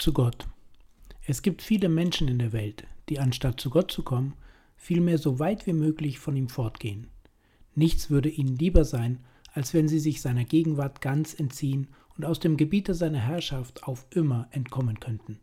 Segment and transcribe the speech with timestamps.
[0.00, 0.46] Zu Gott.
[1.26, 4.34] Es gibt viele Menschen in der Welt, die anstatt zu Gott zu kommen,
[4.76, 7.08] vielmehr so weit wie möglich von ihm fortgehen.
[7.74, 9.20] Nichts würde ihnen lieber sein,
[9.52, 14.06] als wenn sie sich seiner Gegenwart ganz entziehen und aus dem Gebiete seiner Herrschaft auf
[14.10, 15.38] immer entkommen könnten.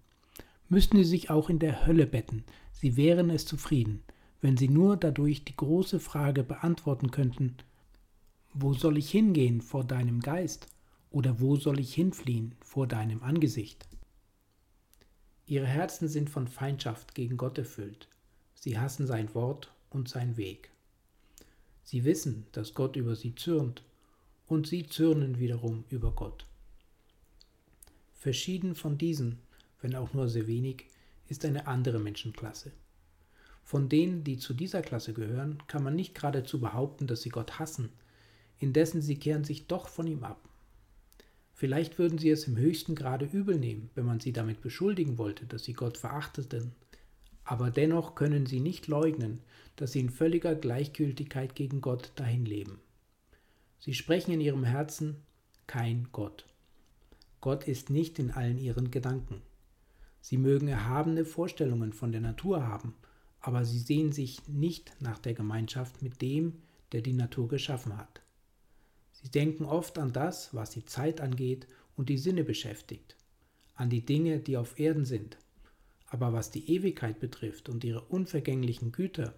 [0.70, 4.04] Müssten sie sich auch in der Hölle betten, sie wären es zufrieden,
[4.42, 7.56] wenn sie nur dadurch die große Frage beantworten könnten,
[8.54, 10.68] wo soll ich hingehen vor deinem Geist
[11.12, 13.88] oder wo soll ich hinfliehen vor deinem Angesicht?
[15.48, 18.10] Ihre Herzen sind von Feindschaft gegen Gott erfüllt.
[18.54, 20.70] Sie hassen sein Wort und sein Weg.
[21.84, 23.82] Sie wissen, dass Gott über sie zürnt,
[24.46, 26.46] und sie zürnen wiederum über Gott.
[28.14, 29.40] Verschieden von diesen,
[29.82, 30.86] wenn auch nur sehr wenig,
[31.30, 32.72] ist eine andere Menschenklasse.
[33.64, 37.60] Von denen, die zu dieser Klasse gehören, kann man nicht geradezu behaupten, dass sie Gott
[37.60, 37.90] hassen,
[38.60, 40.48] indessen sie kehren sich doch von ihm ab.
[41.58, 45.48] Vielleicht würden sie es im höchsten Grade übel nehmen, wenn man sie damit beschuldigen wollte,
[45.48, 46.76] dass sie Gott verachteten.
[47.44, 49.40] Aber dennoch können sie nicht leugnen,
[49.76, 52.78] dass sie in völliger Gleichgültigkeit gegen Gott dahinleben.
[53.80, 55.16] Sie sprechen in ihrem Herzen
[55.66, 56.46] kein Gott.
[57.42, 59.42] Gott ist nicht in allen ihren Gedanken.
[60.22, 62.94] Sie mögen erhabene Vorstellungen von der Natur haben,
[63.40, 68.22] aber sie sehen sich nicht nach der Gemeinschaft mit dem, der die Natur geschaffen hat.
[69.28, 71.68] Sie denken oft an das, was die Zeit angeht
[71.98, 73.18] und die Sinne beschäftigt,
[73.76, 75.38] an die Dinge, die auf Erden sind.
[76.06, 79.34] Aber was die Ewigkeit betrifft und ihre unvergänglichen Güter,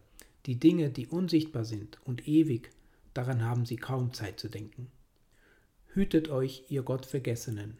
[0.45, 2.69] die Dinge, die unsichtbar sind und ewig,
[3.15, 4.91] daran haben sie kaum Zeit zu denken.
[5.87, 7.79] Hütet euch, ihr Gottvergessenen,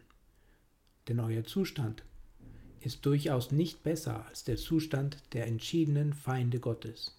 [1.06, 2.02] denn euer Zustand
[2.80, 7.16] ist durchaus nicht besser als der Zustand der entschiedenen Feinde Gottes.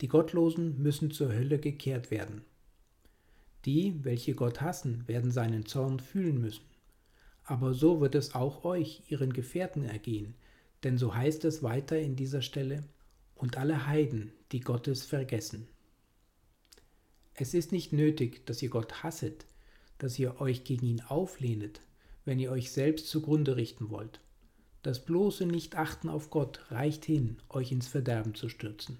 [0.00, 2.42] Die Gottlosen müssen zur Hölle gekehrt werden.
[3.64, 6.64] Die, welche Gott hassen, werden seinen Zorn fühlen müssen.
[7.44, 10.34] Aber so wird es auch euch, ihren Gefährten, ergehen,
[10.82, 12.84] denn so heißt es weiter in dieser Stelle,
[13.34, 15.66] und alle Heiden, die Gottes vergessen.
[17.34, 19.46] Es ist nicht nötig, dass ihr Gott hasset,
[19.96, 21.80] dass ihr euch gegen ihn auflehnet,
[22.26, 24.20] wenn ihr euch selbst zugrunde richten wollt.
[24.82, 28.98] Das bloße Nichtachten auf Gott reicht hin, euch ins Verderben zu stürzen.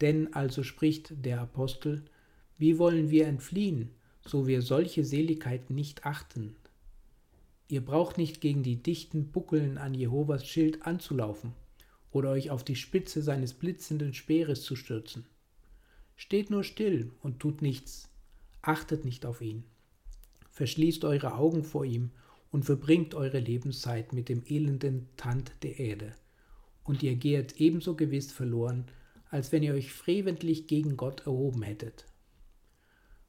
[0.00, 2.04] Denn also spricht der Apostel,
[2.58, 3.90] wie wollen wir entfliehen,
[4.26, 6.56] so wir solche Seligkeit nicht achten?
[7.68, 11.52] Ihr braucht nicht gegen die dichten Buckeln an Jehovas Schild anzulaufen
[12.10, 15.24] oder euch auf die Spitze seines blitzenden Speeres zu stürzen.
[16.16, 18.10] Steht nur still und tut nichts,
[18.60, 19.62] achtet nicht auf ihn.
[20.50, 22.10] Verschließt eure Augen vor ihm
[22.50, 26.12] und verbringt eure Lebenszeit mit dem elenden Tand der Erde,
[26.82, 28.86] und ihr gehet ebenso gewiss verloren,
[29.30, 32.07] als wenn ihr euch freventlich gegen Gott erhoben hättet.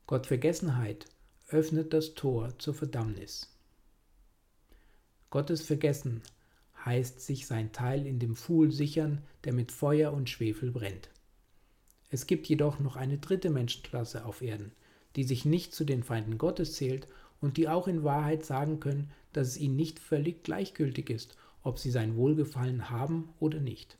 [0.10, 1.06] Gottvergessenheit
[1.50, 3.56] öffnet das Tor zur Verdammnis.
[5.30, 6.24] Gottes Vergessen
[6.84, 11.12] heißt sich sein Teil in dem Pfuhl sichern, der mit Feuer und Schwefel brennt.
[12.10, 14.72] Es gibt jedoch noch eine dritte Menschenklasse auf Erden,
[15.16, 17.08] die sich nicht zu den Feinden Gottes zählt
[17.40, 21.78] und die auch in Wahrheit sagen können, dass es ihnen nicht völlig gleichgültig ist, ob
[21.78, 24.00] sie sein Wohlgefallen haben oder nicht.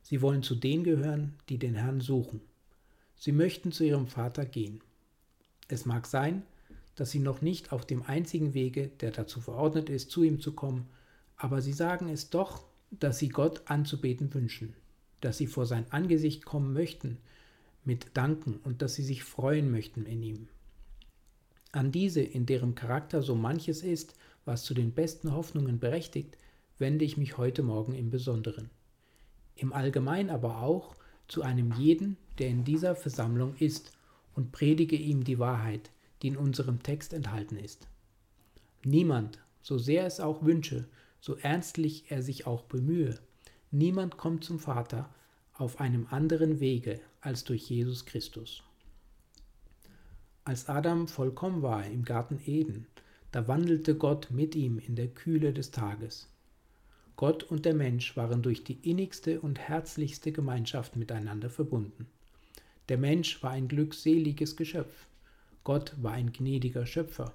[0.00, 2.40] Sie wollen zu denen gehören, die den Herrn suchen.
[3.14, 4.80] Sie möchten zu ihrem Vater gehen.
[5.72, 6.42] Es mag sein,
[6.96, 10.52] dass sie noch nicht auf dem einzigen Wege, der dazu verordnet ist, zu ihm zu
[10.52, 10.86] kommen,
[11.34, 14.74] aber sie sagen es doch, dass sie Gott anzubeten wünschen,
[15.22, 17.16] dass sie vor sein Angesicht kommen möchten
[17.84, 20.48] mit Danken und dass sie sich freuen möchten in ihm.
[21.72, 24.14] An diese, in deren Charakter so manches ist,
[24.44, 26.36] was zu den besten Hoffnungen berechtigt,
[26.76, 28.68] wende ich mich heute Morgen im Besonderen.
[29.56, 30.94] Im Allgemeinen aber auch
[31.28, 33.92] zu einem jeden, der in dieser Versammlung ist,
[34.34, 35.90] und predige ihm die Wahrheit,
[36.22, 37.88] die in unserem Text enthalten ist.
[38.84, 40.86] Niemand, so sehr es auch wünsche,
[41.20, 43.18] so ernstlich er sich auch bemühe,
[43.70, 45.08] niemand kommt zum Vater
[45.54, 48.62] auf einem anderen Wege als durch Jesus Christus.
[50.44, 52.86] Als Adam vollkommen war im Garten Eden,
[53.30, 56.28] da wandelte Gott mit ihm in der Kühle des Tages.
[57.16, 62.08] Gott und der Mensch waren durch die innigste und herzlichste Gemeinschaft miteinander verbunden.
[62.88, 65.06] Der Mensch war ein glückseliges Geschöpf,
[65.64, 67.32] Gott war ein gnädiger Schöpfer,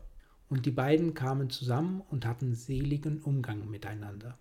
[0.49, 4.37] und die beiden kamen zusammen und hatten seligen Umgang miteinander.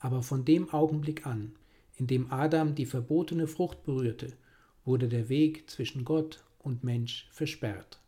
[0.00, 1.52] Aber von dem Augenblick an,
[1.96, 4.32] in dem Adam die verbotene Frucht berührte,
[4.84, 8.00] wurde der Weg zwischen Gott und Mensch versperrt.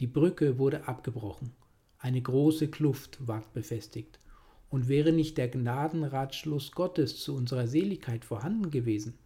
[0.00, 1.52] Die Brücke wurde abgebrochen,
[1.98, 4.20] eine große Kluft ward befestigt,
[4.70, 9.18] und wäre nicht der Gnadenratschluss Gottes zu unserer Seligkeit vorhanden gewesen,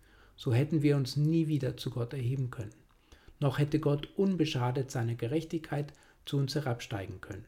[0.42, 2.72] so hätten wir uns nie wieder zu Gott erheben können
[3.42, 5.92] noch hätte Gott unbeschadet seiner Gerechtigkeit
[6.24, 7.44] zu uns herabsteigen können.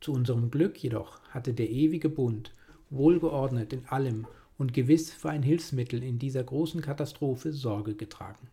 [0.00, 2.54] Zu unserem Glück jedoch hatte der ewige Bund,
[2.88, 8.48] wohlgeordnet in allem und gewiss für ein Hilfsmittel in dieser großen Katastrophe Sorge getragen.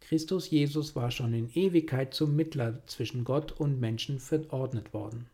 [0.00, 5.26] Christus Jesus war schon in Ewigkeit zum Mittler zwischen Gott und Menschen verordnet worden.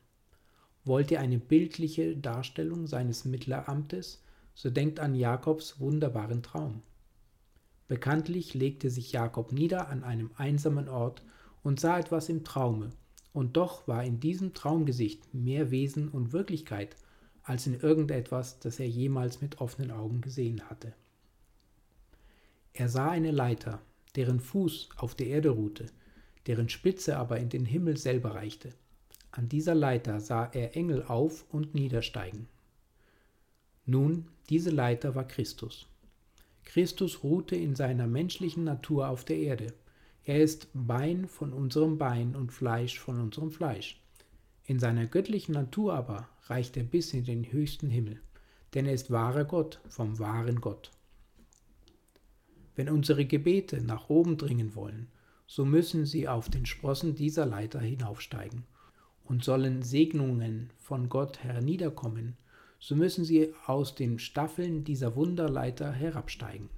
[0.85, 4.23] Wollt ihr eine bildliche Darstellung seines Mittleramtes,
[4.55, 6.83] so denkt an Jakobs wunderbaren Traum.
[7.89, 11.23] Bekanntlich legte sich Jakob nieder an einem einsamen Ort
[11.63, 12.91] und sah etwas im Traume,
[13.33, 16.97] und doch war in diesem Traumgesicht mehr Wesen und Wirklichkeit
[17.43, 20.95] als in irgendetwas, das er jemals mit offenen Augen gesehen hatte.
[22.73, 23.81] Er sah eine Leiter,
[24.17, 25.87] deren Fuß auf der Erde ruhte,
[26.47, 28.71] deren Spitze aber in den Himmel selber reichte.
[29.31, 32.49] An dieser Leiter sah er Engel auf und niedersteigen.
[33.85, 35.87] Nun, diese Leiter war Christus.
[36.65, 39.75] Christus ruhte in seiner menschlichen Natur auf der Erde.
[40.25, 44.01] Er ist Bein von unserem Bein und Fleisch von unserem Fleisch.
[44.65, 48.21] In seiner göttlichen Natur aber reicht er bis in den höchsten Himmel,
[48.75, 50.93] denn er ist wahrer Gott vom wahren Gott.
[52.77, 55.09] Wenn unsere Gebete nach oben dringen wollen,
[55.47, 58.65] so müssen sie auf den Sprossen dieser Leiter hinaufsteigen.
[59.25, 62.37] Und sollen Segnungen von Gott herniederkommen,
[62.83, 66.69] so müssen sie aus den Staffeln dieser Wunderleiter herabsteigen.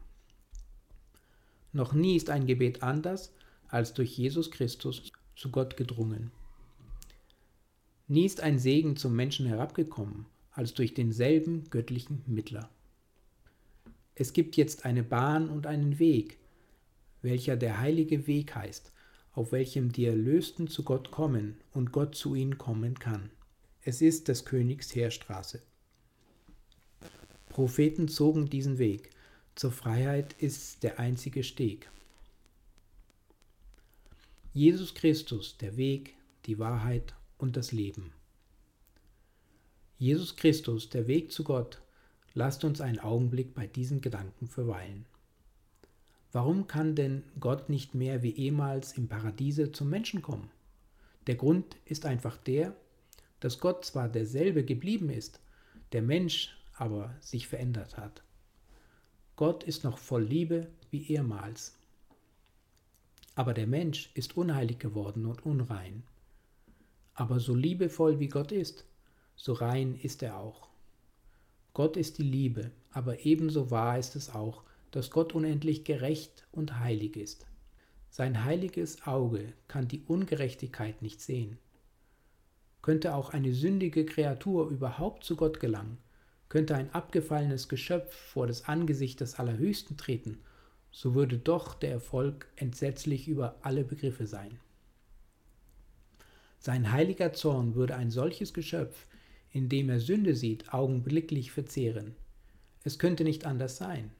[1.73, 3.33] Noch nie ist ein Gebet anders
[3.69, 6.31] als durch Jesus Christus zu Gott gedrungen.
[8.07, 12.69] Nie ist ein Segen zum Menschen herabgekommen als durch denselben göttlichen Mittler.
[14.15, 16.37] Es gibt jetzt eine Bahn und einen Weg,
[17.23, 18.93] welcher der heilige Weg heißt,
[19.33, 23.31] auf welchem die Erlösten zu Gott kommen und Gott zu ihnen kommen kann.
[23.81, 25.63] Es ist des Königs Heerstraße.
[27.55, 29.11] Propheten zogen diesen Weg.
[29.55, 31.89] Zur Freiheit ist der einzige Steg.
[34.53, 38.13] Jesus Christus, der Weg, die Wahrheit und das Leben.
[39.99, 41.81] Jesus Christus, der Weg zu Gott,
[42.35, 45.07] lasst uns einen Augenblick bei diesen Gedanken verweilen.
[46.33, 50.51] Warum kann denn Gott nicht mehr wie ehemals im Paradiese zum Menschen kommen?
[51.29, 52.75] Der Grund ist einfach der,
[53.39, 55.39] dass Gott zwar derselbe geblieben ist,
[55.93, 58.23] der Mensch aber sich verändert hat.
[59.37, 61.77] Gott ist noch voll Liebe wie ehemals.
[63.35, 66.05] Aber der Mensch ist unheilig geworden und unrein.
[67.15, 68.85] Aber so liebevoll wie Gott ist,
[69.37, 70.69] so rein ist er auch.
[71.73, 74.63] Gott ist die Liebe, aber ebenso wahr ist es auch,
[74.93, 77.47] dass Gott unendlich gerecht und heilig ist.
[78.11, 81.59] Sein heiliges Auge kann die Ungerechtigkeit nicht sehen.
[82.81, 85.99] Könnte auch eine sündige Kreatur überhaupt zu Gott gelangen,
[86.55, 90.39] könnte ein abgefallenes Geschöpf vor das Angesicht des Allerhöchsten treten,
[90.93, 94.61] so würde doch der Erfolg entsetzlich über alle Begriffe sein.
[96.61, 99.09] Sein heiliger Zorn würde ein solches Geschöpf,
[99.51, 102.15] in dem er Sünde sieht, augenblicklich verzehren.
[102.85, 104.13] Es könnte nicht anders sein.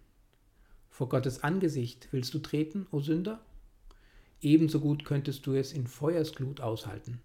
[0.91, 3.47] Vor Gottes Angesicht willst du treten, o Sünder?
[4.41, 7.21] Ebenso gut könntest du es in Feuersglut aushalten.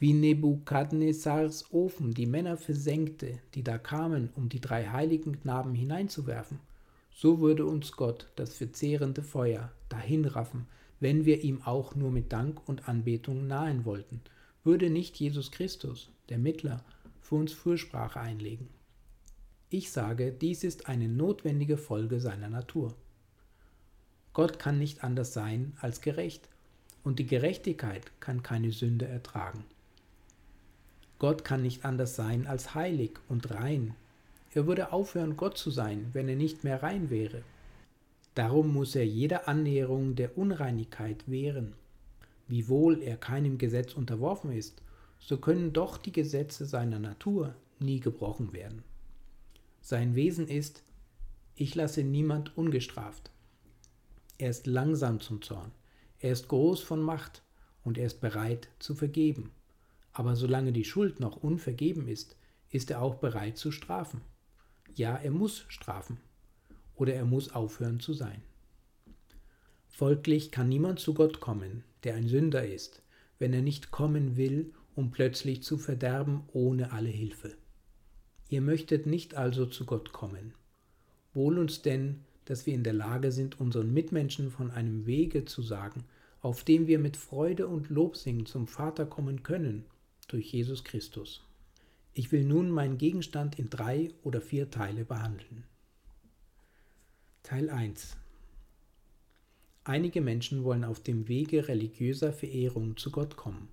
[0.00, 6.58] Wie Nebukadnezars Ofen die Männer versenkte, die da kamen, um die drei heiligen Knaben hineinzuwerfen,
[7.12, 10.64] so würde uns Gott das verzehrende Feuer dahinraffen,
[11.00, 14.22] wenn wir ihm auch nur mit Dank und Anbetung nahen wollten,
[14.64, 16.82] würde nicht Jesus Christus, der Mittler,
[17.20, 18.68] für uns Fürsprache einlegen.
[19.68, 22.94] Ich sage, dies ist eine notwendige Folge seiner Natur.
[24.32, 26.48] Gott kann nicht anders sein als gerecht,
[27.04, 29.62] und die Gerechtigkeit kann keine Sünde ertragen.
[31.20, 33.94] Gott kann nicht anders sein als heilig und rein.
[34.54, 37.42] Er würde aufhören, Gott zu sein, wenn er nicht mehr rein wäre.
[38.34, 41.74] Darum muss er jeder Annäherung der Unreinigkeit wehren.
[42.48, 44.82] Wiewohl er keinem Gesetz unterworfen ist,
[45.18, 48.82] so können doch die Gesetze seiner Natur nie gebrochen werden.
[49.82, 50.82] Sein Wesen ist,
[51.54, 53.30] ich lasse niemand ungestraft.
[54.38, 55.70] Er ist langsam zum Zorn,
[56.18, 57.42] er ist groß von Macht
[57.84, 59.50] und er ist bereit zu vergeben.
[60.12, 62.36] Aber solange die Schuld noch unvergeben ist,
[62.70, 64.20] ist er auch bereit zu strafen.
[64.94, 66.18] Ja, er muss strafen.
[66.94, 68.42] Oder er muss aufhören zu sein.
[69.88, 73.02] Folglich kann niemand zu Gott kommen, der ein Sünder ist,
[73.38, 77.54] wenn er nicht kommen will, um plötzlich zu verderben ohne alle Hilfe.
[78.48, 80.54] Ihr möchtet nicht also zu Gott kommen.
[81.32, 85.62] Wohl uns denn, dass wir in der Lage sind, unseren Mitmenschen von einem Wege zu
[85.62, 86.04] sagen,
[86.40, 89.84] auf dem wir mit Freude und Lobsingen zum Vater kommen können
[90.32, 91.42] durch Jesus Christus.
[92.14, 95.64] Ich will nun meinen Gegenstand in drei oder vier Teile behandeln.
[97.42, 98.16] Teil 1
[99.84, 103.68] Einige Menschen wollen auf dem Wege religiöser Verehrung zu Gott kommen,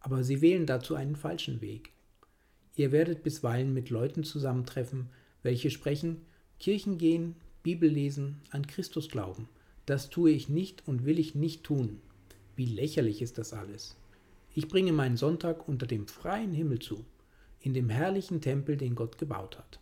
[0.00, 1.92] aber sie wählen dazu einen falschen Weg.
[2.76, 5.08] Ihr werdet bisweilen mit Leuten zusammentreffen,
[5.42, 6.22] welche sprechen,
[6.58, 9.48] Kirchen gehen, Bibel lesen, an Christus glauben.
[9.86, 12.00] Das tue ich nicht und will ich nicht tun.
[12.56, 13.96] Wie lächerlich ist das alles.
[14.54, 17.04] Ich bringe meinen Sonntag unter dem freien Himmel zu,
[17.60, 19.80] in dem herrlichen Tempel, den Gott gebaut hat.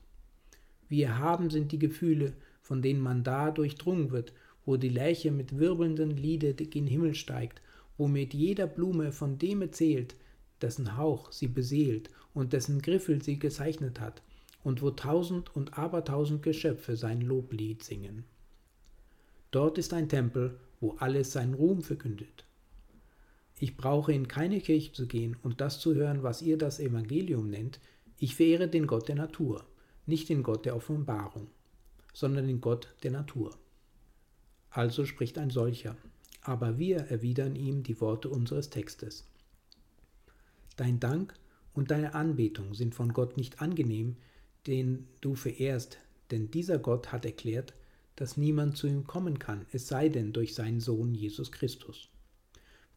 [0.89, 4.33] Wie erhaben sind die Gefühle, von denen man da durchdrungen wird,
[4.65, 7.61] wo die Lerche mit wirbelnden Liede gen Himmel steigt,
[7.99, 10.15] wo mit jeder Blume von dem erzählt,
[10.63, 14.23] dessen Hauch sie beseelt und dessen Griffel sie gezeichnet hat,
[14.63, 18.25] und wo tausend und abertausend Geschöpfe sein Loblied singen.
[19.51, 22.45] Dort ist ein Tempel, wo alles seinen Ruhm verkündet.
[23.63, 27.51] Ich brauche in keine Kirche zu gehen und das zu hören, was ihr das Evangelium
[27.51, 27.79] nennt.
[28.17, 29.67] Ich verehre den Gott der Natur,
[30.07, 31.47] nicht den Gott der Offenbarung,
[32.15, 33.55] sondern den Gott der Natur.
[34.71, 35.95] Also spricht ein solcher,
[36.41, 39.29] aber wir erwidern ihm die Worte unseres Textes.
[40.77, 41.35] Dein Dank
[41.75, 44.17] und deine Anbetung sind von Gott nicht angenehm,
[44.67, 45.99] den du verehrst,
[46.31, 47.75] denn dieser Gott hat erklärt,
[48.17, 52.09] dass niemand zu ihm kommen kann, es sei denn durch seinen Sohn Jesus Christus.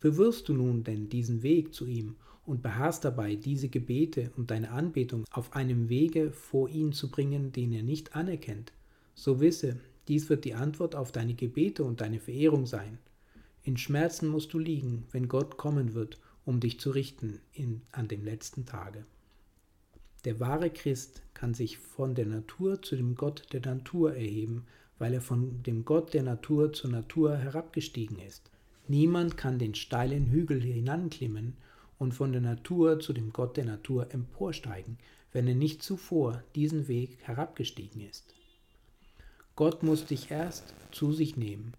[0.03, 4.71] Bewirfst du nun denn diesen Weg zu ihm und beharrst dabei, diese Gebete und deine
[4.71, 8.73] Anbetung auf einem Wege vor ihn zu bringen, den er nicht anerkennt,
[9.15, 9.79] so wisse,
[10.09, 12.97] dies wird die Antwort auf deine Gebete und deine Verehrung sein.
[13.63, 18.09] In Schmerzen musst du liegen, wenn Gott kommen wird, um dich zu richten in, an
[18.09, 19.05] dem letzten Tage.
[20.25, 24.65] Der wahre Christ kann sich von der Natur zu dem Gott der Natur erheben,
[24.99, 28.51] weil er von dem Gott der Natur zur Natur herabgestiegen ist.
[28.87, 31.55] Niemand kann den steilen Hügel hinanklimmen
[31.99, 34.97] und von der Natur zu dem Gott der Natur emporsteigen,
[35.31, 38.33] wenn er nicht zuvor diesen Weg herabgestiegen ist.
[39.55, 41.73] Gott muss dich erst zu sich nehmen,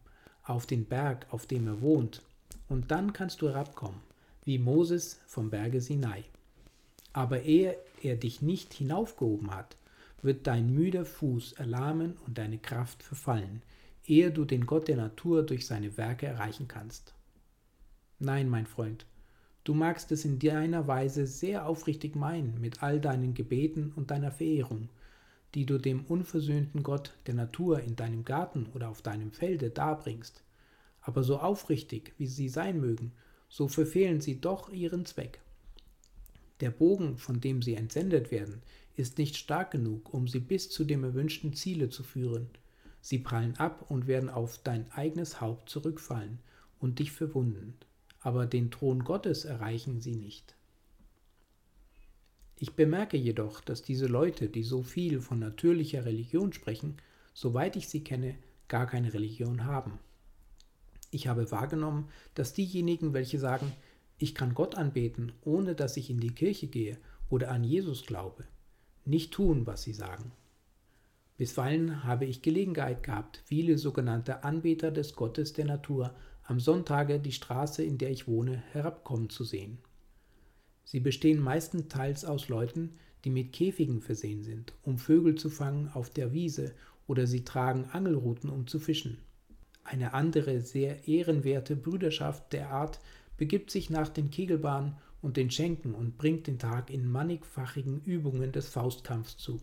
[0.44, 2.22] auf den Berg, auf dem er wohnt,
[2.68, 4.00] und dann kannst du herabkommen,
[4.44, 6.24] wie Moses vom Berge Sinai.
[7.12, 9.76] Aber ehe er dich nicht hinaufgehoben hat,
[10.22, 13.62] wird dein müder Fuß erlahmen und deine Kraft verfallen,
[14.06, 17.14] ehe du den Gott der Natur durch seine Werke erreichen kannst.
[18.18, 19.06] Nein, mein Freund,
[19.64, 24.30] du magst es in deiner Weise sehr aufrichtig meinen mit all deinen Gebeten und deiner
[24.30, 24.88] Verehrung,
[25.54, 30.42] die du dem unversöhnten Gott der Natur in deinem Garten oder auf deinem Felde darbringst.
[31.00, 33.12] Aber so aufrichtig, wie sie sein mögen,
[33.48, 35.40] so verfehlen sie doch ihren Zweck.
[36.60, 38.62] Der Bogen, von dem sie entsendet werden,
[38.96, 42.48] ist nicht stark genug, um sie bis zu dem erwünschten Ziele zu führen,
[43.04, 46.38] Sie prallen ab und werden auf dein eigenes Haupt zurückfallen
[46.80, 47.76] und dich verwunden,
[48.20, 50.54] aber den Thron Gottes erreichen sie nicht.
[52.56, 56.96] Ich bemerke jedoch, dass diese Leute, die so viel von natürlicher Religion sprechen,
[57.34, 59.98] soweit ich sie kenne, gar keine Religion haben.
[61.10, 63.70] Ich habe wahrgenommen, dass diejenigen, welche sagen,
[64.16, 66.96] ich kann Gott anbeten, ohne dass ich in die Kirche gehe
[67.28, 68.44] oder an Jesus glaube,
[69.04, 70.32] nicht tun, was sie sagen.
[71.36, 76.14] Bisweilen habe ich Gelegenheit gehabt, viele sogenannte Anbeter des Gottes der Natur
[76.44, 79.78] am Sonntage die Straße, in der ich wohne, herabkommen zu sehen.
[80.84, 86.10] Sie bestehen meistenteils aus Leuten, die mit Käfigen versehen sind, um Vögel zu fangen auf
[86.10, 86.72] der Wiese,
[87.06, 89.18] oder sie tragen Angelruten, um zu fischen.
[89.82, 93.00] Eine andere, sehr ehrenwerte Brüderschaft der Art
[93.36, 98.52] begibt sich nach den Kegelbahnen und den Schenken und bringt den Tag in mannigfachigen Übungen
[98.52, 99.60] des Faustkampfs zu.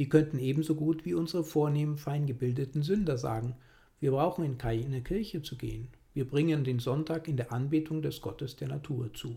[0.00, 3.54] Die könnten ebenso gut wie unsere vornehmen, feingebildeten Sünder sagen,
[4.00, 8.22] wir brauchen in keine Kirche zu gehen, wir bringen den Sonntag in der Anbetung des
[8.22, 9.36] Gottes der Natur zu.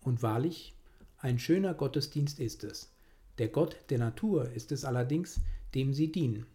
[0.00, 0.74] Und wahrlich,
[1.18, 2.94] ein schöner Gottesdienst ist es.
[3.36, 5.42] Der Gott der Natur ist es allerdings,
[5.74, 6.46] dem sie dienen.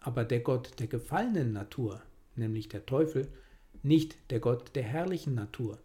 [0.00, 2.00] Aber der Gott der gefallenen Natur,
[2.34, 3.28] nämlich der Teufel,
[3.82, 5.78] nicht der Gott der herrlichen Natur,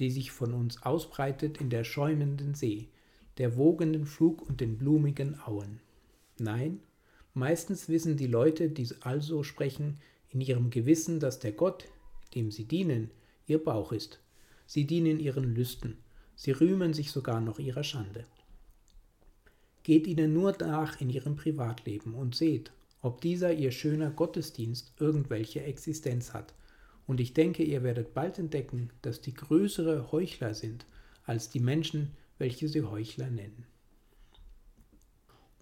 [0.00, 2.90] die sich von uns ausbreitet in der schäumenden See,
[3.38, 5.80] der wogenden Flug und den blumigen Auen.
[6.38, 6.80] Nein,
[7.34, 11.84] meistens wissen die Leute, die also sprechen, in ihrem Gewissen, dass der Gott,
[12.34, 13.10] dem sie dienen,
[13.46, 14.20] ihr Bauch ist.
[14.66, 15.96] Sie dienen ihren Lüsten,
[16.34, 18.24] sie rühmen sich sogar noch ihrer Schande.
[19.82, 25.62] Geht ihnen nur nach in ihrem Privatleben und seht, ob dieser ihr schöner Gottesdienst irgendwelche
[25.62, 26.54] Existenz hat,
[27.06, 30.86] und ich denke, ihr werdet bald entdecken, dass die größere Heuchler sind
[31.24, 33.64] als die Menschen, welche sie Heuchler nennen.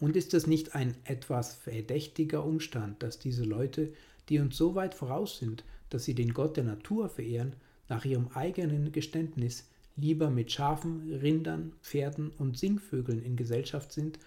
[0.00, 3.92] Und ist es nicht ein etwas verdächtiger Umstand, dass diese Leute,
[4.28, 7.54] die uns so weit voraus sind, dass sie den Gott der Natur verehren,
[7.88, 14.18] nach ihrem eigenen Geständnis lieber mit Schafen, Rindern, Pferden und Singvögeln in Gesellschaft sind,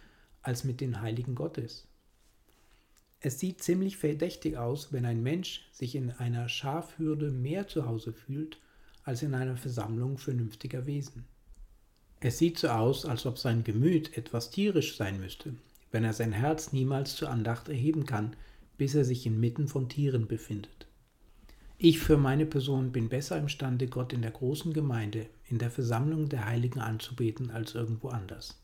[0.42, 1.88] als mit den Heiligen Gottes?
[3.20, 8.14] Es sieht ziemlich verdächtig aus, wenn ein Mensch sich in einer Schafhürde mehr zu Hause
[8.14, 8.60] fühlt
[9.04, 11.26] als in einer Versammlung vernünftiger Wesen.
[12.20, 15.54] Es sieht so aus, als ob sein Gemüt etwas tierisch sein müsste,
[15.92, 18.36] wenn er sein Herz niemals zur Andacht erheben kann,
[18.78, 20.88] bis er sich inmitten von Tieren befindet.
[21.78, 26.28] Ich für meine Person bin besser imstande, Gott in der großen Gemeinde, in der Versammlung
[26.28, 28.60] der Heiligen anzubeten, als irgendwo anders.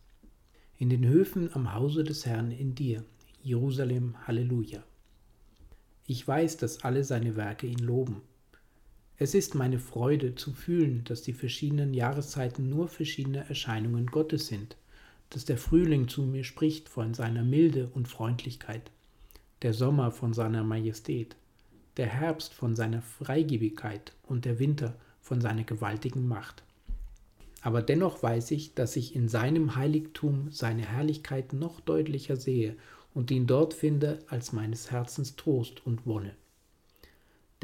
[0.80, 3.04] In den Höfen am Hause des Herrn in dir,
[3.44, 4.84] Jerusalem, Halleluja.
[6.08, 8.22] Ich weiß, dass alle seine Werke ihn loben.
[9.20, 14.76] Es ist meine Freude zu fühlen, dass die verschiedenen Jahreszeiten nur verschiedene Erscheinungen Gottes sind,
[15.30, 18.90] dass der Frühling zu mir spricht von seiner Milde und Freundlichkeit,
[19.62, 21.36] der Sommer von seiner Majestät,
[21.98, 26.64] der Herbst von seiner Freigebigkeit und der Winter von seiner gewaltigen Macht.
[27.62, 32.76] Aber dennoch weiß ich, dass ich in seinem Heiligtum seine Herrlichkeit noch deutlicher sehe
[33.14, 36.36] und ihn dort finde als meines Herzens Trost und Wonne.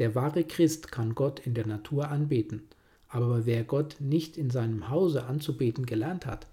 [0.00, 2.62] Der wahre Christ kann Gott in der Natur anbeten,
[3.08, 6.46] aber wer Gott nicht in seinem Hause anzubeten gelernt hat,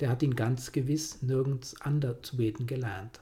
[0.00, 3.20] der hat ihn ganz gewiss nirgends anders zu beten gelernt.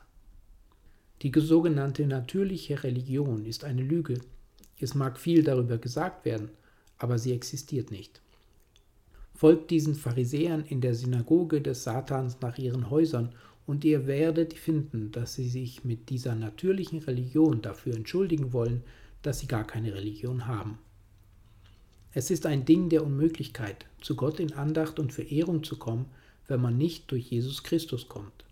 [1.22, 4.20] Die sogenannte natürliche Religion ist eine Lüge.
[4.78, 6.50] Es mag viel darüber gesagt werden,
[6.96, 8.20] aber sie existiert nicht.
[9.34, 13.34] Folgt diesen Pharisäern in der Synagoge des Satans nach ihren Häusern
[13.66, 18.84] und ihr werdet finden, dass sie sich mit dieser natürlichen Religion dafür entschuldigen wollen,
[19.22, 20.78] dass sie gar keine Religion haben.
[22.12, 26.06] Es ist ein Ding der Unmöglichkeit, zu Gott in Andacht und Verehrung zu kommen,
[26.46, 28.44] wenn man nicht durch Jesus Christus kommt.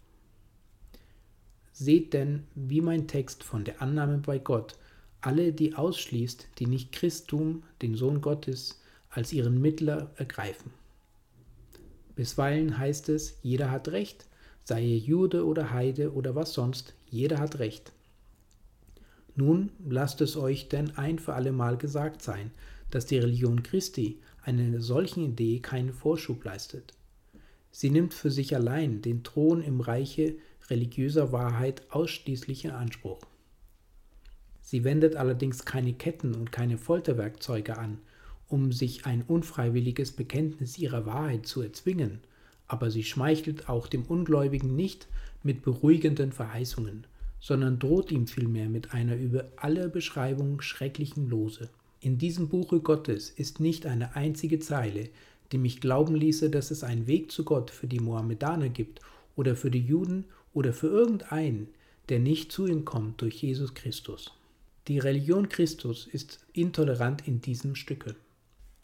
[1.72, 4.76] Seht denn, wie mein Text von der Annahme bei Gott
[5.20, 8.80] alle die ausschließt, die nicht Christum, den Sohn Gottes,
[9.10, 10.72] als ihren Mittler ergreifen.
[12.16, 14.26] Bisweilen heißt es, jeder hat Recht,
[14.64, 17.92] sei er Jude oder Heide oder was sonst, jeder hat Recht.
[19.36, 22.50] Nun lasst es euch denn ein für allemal gesagt sein,
[22.90, 26.94] dass die Religion Christi einer solchen Idee keinen Vorschub leistet.
[27.70, 30.36] Sie nimmt für sich allein den Thron im Reiche
[30.68, 33.20] religiöser Wahrheit ausschließlich in Anspruch.
[34.60, 37.98] Sie wendet allerdings keine Ketten und keine Folterwerkzeuge an,
[38.48, 42.20] um sich ein unfreiwilliges Bekenntnis ihrer Wahrheit zu erzwingen,
[42.66, 45.08] aber sie schmeichelt auch dem Ungläubigen nicht
[45.42, 47.04] mit beruhigenden Verheißungen,
[47.40, 51.70] sondern droht ihm vielmehr mit einer über alle Beschreibung schrecklichen Lose.
[52.00, 55.08] In diesem Buche Gottes ist nicht eine einzige Zeile,
[55.52, 59.00] die mich glauben ließe, dass es einen Weg zu Gott für die Mohammedaner gibt
[59.36, 61.68] oder für die Juden oder für irgendeinen,
[62.08, 64.32] der nicht zu ihm kommt durch Jesus Christus.
[64.88, 68.16] Die Religion Christus ist intolerant in diesem Stücke.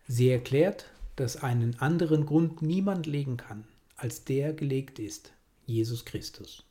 [0.07, 3.64] Sie erklärt, dass einen anderen Grund niemand legen kann,
[3.97, 5.33] als der gelegt ist,
[5.66, 6.65] Jesus Christus.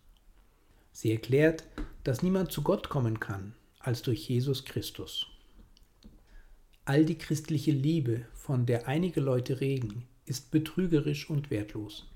[0.96, 1.66] Sie erklärt,
[2.06, 5.28] dass niemand zu Gott kommen kann, als durch Jesus Christus.
[6.86, 12.08] All die christliche Liebe, von der einige Leute reden, ist betrügerisch und wertlos.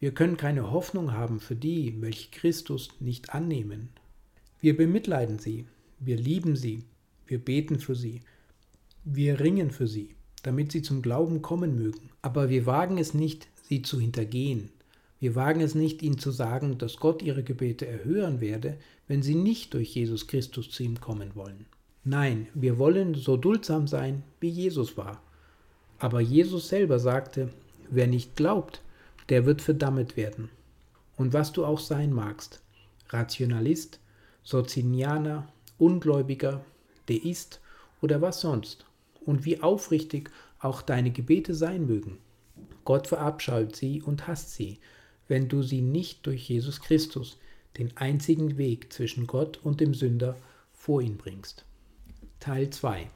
[0.00, 3.88] Wir können keine Hoffnung haben für die, welche Christus nicht annehmen.
[4.60, 5.66] Wir bemitleiden sie,
[5.98, 6.84] wir lieben sie,
[7.26, 8.20] Wir beten für sie.
[9.02, 12.10] Wir ringen für sie, damit sie zum Glauben kommen mögen.
[12.20, 14.68] Aber wir wagen es nicht, sie zu hintergehen.
[15.24, 18.76] Wir wagen es nicht, ihnen zu sagen, dass Gott ihre Gebete erhören werde,
[19.08, 21.64] wenn sie nicht durch Jesus Christus zu ihm kommen wollen.
[22.04, 25.22] Nein, wir wollen so duldsam sein, wie Jesus war.
[25.98, 27.48] Aber Jesus selber sagte,
[27.88, 28.82] wer nicht glaubt,
[29.30, 30.50] der wird verdammt werden.
[31.16, 32.60] Und was du auch sein magst,
[33.08, 34.00] Rationalist,
[34.42, 36.62] Socinianer, Ungläubiger,
[37.08, 37.62] Deist
[38.02, 38.84] oder was sonst,
[39.24, 42.18] und wie aufrichtig auch deine Gebete sein mögen.
[42.84, 44.80] Gott verabscheut sie und hasst sie,
[45.28, 47.38] wenn du sie nicht durch Jesus Christus,
[47.78, 50.36] den einzigen Weg zwischen Gott und dem Sünder,
[50.72, 51.64] vor ihn bringst.
[52.40, 53.08] Teil 2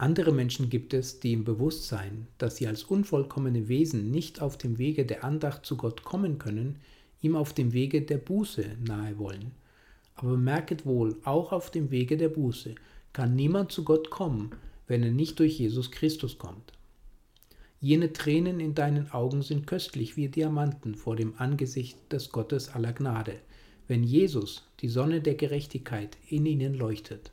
[0.00, 4.78] andere Menschen gibt es, die im Bewusstsein, dass sie als unvollkommene Wesen nicht auf dem
[4.78, 6.76] Wege der Andacht zu Gott kommen können,
[7.20, 9.50] ihm auf dem Wege der Buße nahe wollen.
[10.14, 12.76] Aber merket wohl, auch auf dem Wege der Buße
[13.12, 14.52] kann niemand zu Gott kommen,
[14.88, 16.72] wenn er nicht durch Jesus Christus kommt.
[17.82, 22.92] Jene Tränen in deinen Augen sind köstlich wie Diamanten vor dem Angesicht des Gottes aller
[22.92, 23.36] Gnade,
[23.88, 27.32] wenn Jesus, die Sonne der Gerechtigkeit, in ihnen leuchtet.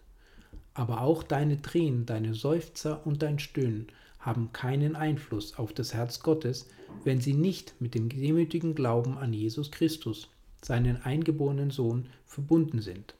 [0.74, 3.88] Aber auch deine Tränen, deine Seufzer und dein Stöhnen
[4.20, 6.70] haben keinen Einfluss auf das Herz Gottes,
[7.04, 10.30] wenn sie nicht mit dem demütigen Glauben an Jesus Christus,
[10.64, 13.16] seinen eingeborenen Sohn, verbunden sind.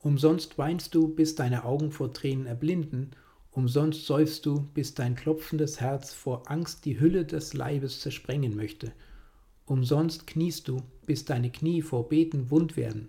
[0.00, 3.12] Umsonst weinst du, bis deine Augen vor Tränen erblinden,
[3.58, 8.92] umsonst seufst du, bis dein klopfendes Herz vor Angst die Hülle des Leibes zersprengen möchte.
[9.66, 13.08] Umsonst kniest du, bis deine Knie vor Beten wund werden.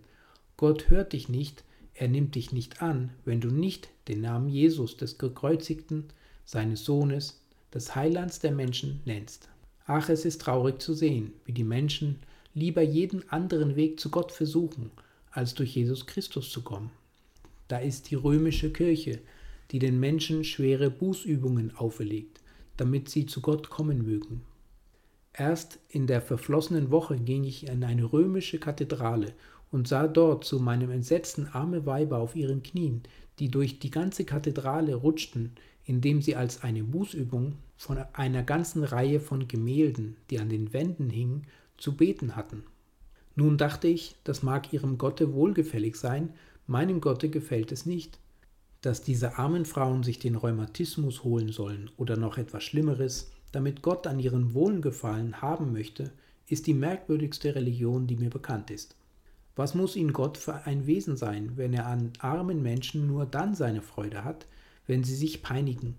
[0.57, 4.97] Gott hört dich nicht, er nimmt dich nicht an, wenn du nicht den Namen Jesus
[4.97, 6.05] des Gekreuzigten,
[6.45, 9.49] seines Sohnes, des Heilands der Menschen nennst.
[9.85, 12.15] Ach, es ist traurig zu sehen, wie die Menschen
[12.55, 14.89] lieber jeden anderen Weg zu Gott versuchen,
[15.29, 16.89] als durch Jesus Christus zu kommen.
[17.67, 19.19] Da ist die römische Kirche,
[19.71, 22.41] die den Menschen schwere Bußübungen auferlegt,
[22.77, 24.41] damit sie zu Gott kommen mögen.
[25.33, 29.33] Erst in der verflossenen Woche ging ich in eine römische Kathedrale
[29.71, 33.03] und sah dort zu meinem Entsetzen arme Weiber auf ihren Knien,
[33.37, 35.51] die durch die ganze Kathedrale rutschten,
[35.85, 41.09] indem sie als eine Bußübung von einer ganzen Reihe von Gemälden, die an den Wänden
[41.09, 42.63] hingen, zu beten hatten.
[43.35, 46.33] Nun dachte ich, das mag ihrem Gotte wohlgefällig sein,
[46.67, 48.19] meinem Gotte gefällt es nicht.
[48.81, 54.07] Dass diese armen Frauen sich den Rheumatismus holen sollen oder noch etwas Schlimmeres, damit Gott
[54.07, 56.11] an ihren Wohlgefallen haben möchte,
[56.47, 58.95] ist die merkwürdigste Religion, die mir bekannt ist.
[59.55, 63.53] Was muss ihn Gott für ein Wesen sein, wenn er an armen Menschen nur dann
[63.53, 64.45] seine Freude hat,
[64.87, 65.95] wenn sie sich peinigen?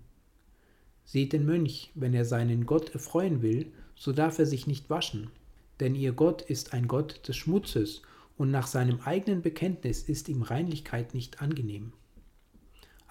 [1.05, 5.29] Seht den Mönch, wenn er seinen Gott erfreuen will, so darf er sich nicht waschen,
[5.79, 8.01] denn ihr Gott ist ein Gott des Schmutzes,
[8.37, 11.93] und nach seinem eigenen Bekenntnis ist ihm Reinlichkeit nicht angenehm.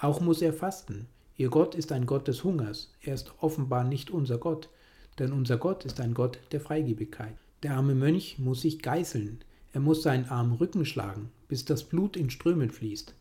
[0.01, 4.11] Auch muss er fasten, ihr Gott ist ein Gott des Hungers, er ist offenbar nicht
[4.11, 4.71] unser Gott,
[5.19, 7.35] denn unser Gott ist ein Gott der Freigebigkeit.
[7.63, 12.17] Der arme Mönch muss sich geißeln, er muss seinen armen Rücken schlagen, bis das Blut
[12.17, 13.13] in Strömen fließt.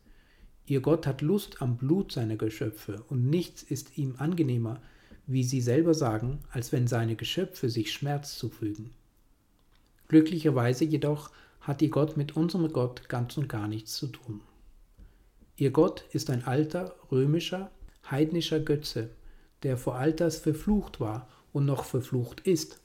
[0.68, 4.82] Ihr Gott hat Lust am Blut seiner Geschöpfe, und nichts ist ihm angenehmer,
[5.28, 8.92] wie sie selber sagen, als wenn seine Geschöpfe sich Schmerz zufügen.
[10.08, 14.39] Glücklicherweise jedoch hat ihr Gott mit unserem Gott ganz und gar nichts zu tun.
[15.60, 17.69] Ihr Gott ist ein alter, römischer,
[18.10, 19.10] heidnischer Götze,
[19.63, 22.80] der vor Alters verflucht war und noch verflucht ist,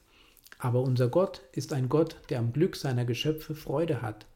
[0.59, 4.27] aber unser Gott ist ein Gott, der am Glück seiner Geschöpfe Freude hat,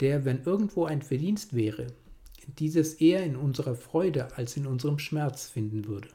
[0.00, 1.86] der, wenn irgendwo ein Verdienst wäre,
[2.58, 6.08] dieses eher in unserer Freude als in unserem Schmerz finden würde.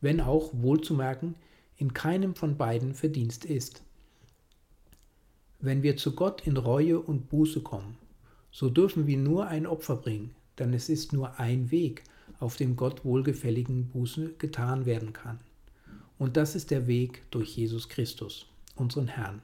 [0.00, 1.36] Wenn auch, wohlzumerken,
[1.76, 3.84] in keinem von beiden Verdienst ist.
[5.60, 7.96] Wenn wir zu Gott in Reue und Buße kommen,
[8.50, 12.04] so dürfen wir nur ein Opfer bringen, denn es ist nur ein Weg,
[12.40, 15.38] auf dem Gott wohlgefälligen Buße getan werden kann.
[16.18, 19.42] Und das ist der Weg durch Jesus Christus unseren Herrn.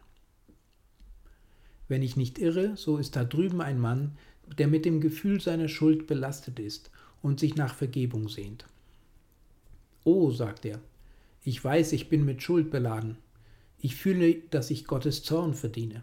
[1.88, 4.12] Wenn ich nicht irre, so ist da drüben ein Mann,
[4.59, 6.90] der mit dem Gefühl seiner Schuld belastet ist
[7.22, 8.66] und sich nach Vergebung sehnt.
[10.05, 10.81] Oh, sagt er,
[11.42, 13.16] ich weiß, ich bin mit Schuld beladen.
[13.79, 16.03] Ich fühle, dass ich Gottes Zorn verdiene.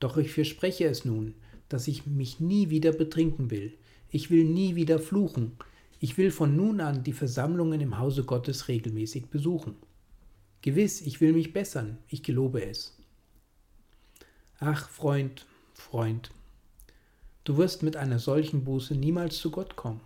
[0.00, 1.34] Doch ich verspreche es nun,
[1.68, 3.72] dass ich mich nie wieder betrinken will.
[4.10, 5.52] Ich will nie wieder fluchen.
[6.00, 9.76] Ich will von nun an die Versammlungen im Hause Gottes regelmäßig besuchen.
[10.62, 12.96] Gewiss, ich will mich bessern, ich gelobe es.
[14.60, 16.30] Ach, Freund, Freund,
[17.44, 20.00] du wirst mit einer solchen Buße niemals zu Gott kommen.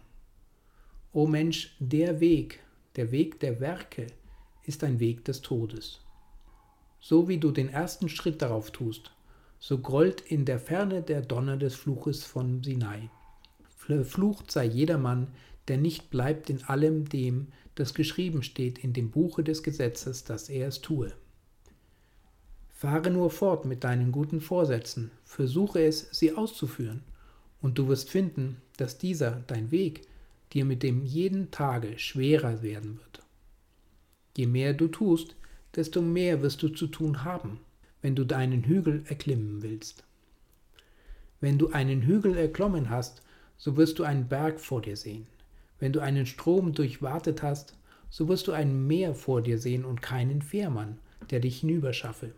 [1.12, 2.61] O Mensch, der Weg,
[2.97, 4.07] der Weg der Werke,
[4.65, 6.01] ist ein Weg des Todes.
[7.01, 9.12] So wie du den ersten Schritt darauf tust,
[9.59, 13.11] so grollt in der Ferne der Donner des Fluches von Sinai.
[13.87, 15.27] Verflucht sei jedermann,
[15.66, 20.49] der nicht bleibt in allem dem, das geschrieben steht in dem Buche des Gesetzes, dass
[20.49, 21.12] er es tue.
[22.71, 27.03] Fahre nur fort mit deinen guten Vorsätzen, versuche es, sie auszuführen,
[27.61, 30.03] und du wirst finden, dass dieser, dein Weg,
[30.53, 33.23] dir mit dem jeden Tage schwerer werden wird.
[34.37, 35.35] Je mehr du tust,
[35.75, 37.61] desto mehr wirst du zu tun haben,
[38.01, 40.05] wenn du deinen Hügel erklimmen willst.
[41.40, 43.23] Wenn du einen Hügel erklommen hast,
[43.62, 45.29] so wirst du einen Berg vor dir sehen.
[45.79, 47.79] Wenn du einen Strom durchwartet hast,
[48.11, 50.98] so wirst du ein Meer vor dir sehen und keinen Fährmann,
[51.31, 52.33] der dich hinüberschaffe.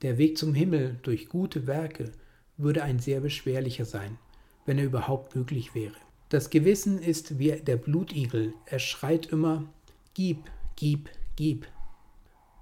[0.00, 2.10] Der Weg zum Himmel durch gute Werke
[2.56, 4.16] würde ein sehr beschwerlicher sein,
[4.64, 5.96] wenn er überhaupt möglich wäre.
[6.30, 9.66] Das Gewissen ist wie der Blutigel, er schreit immer
[10.14, 11.66] Gib, gib, gib.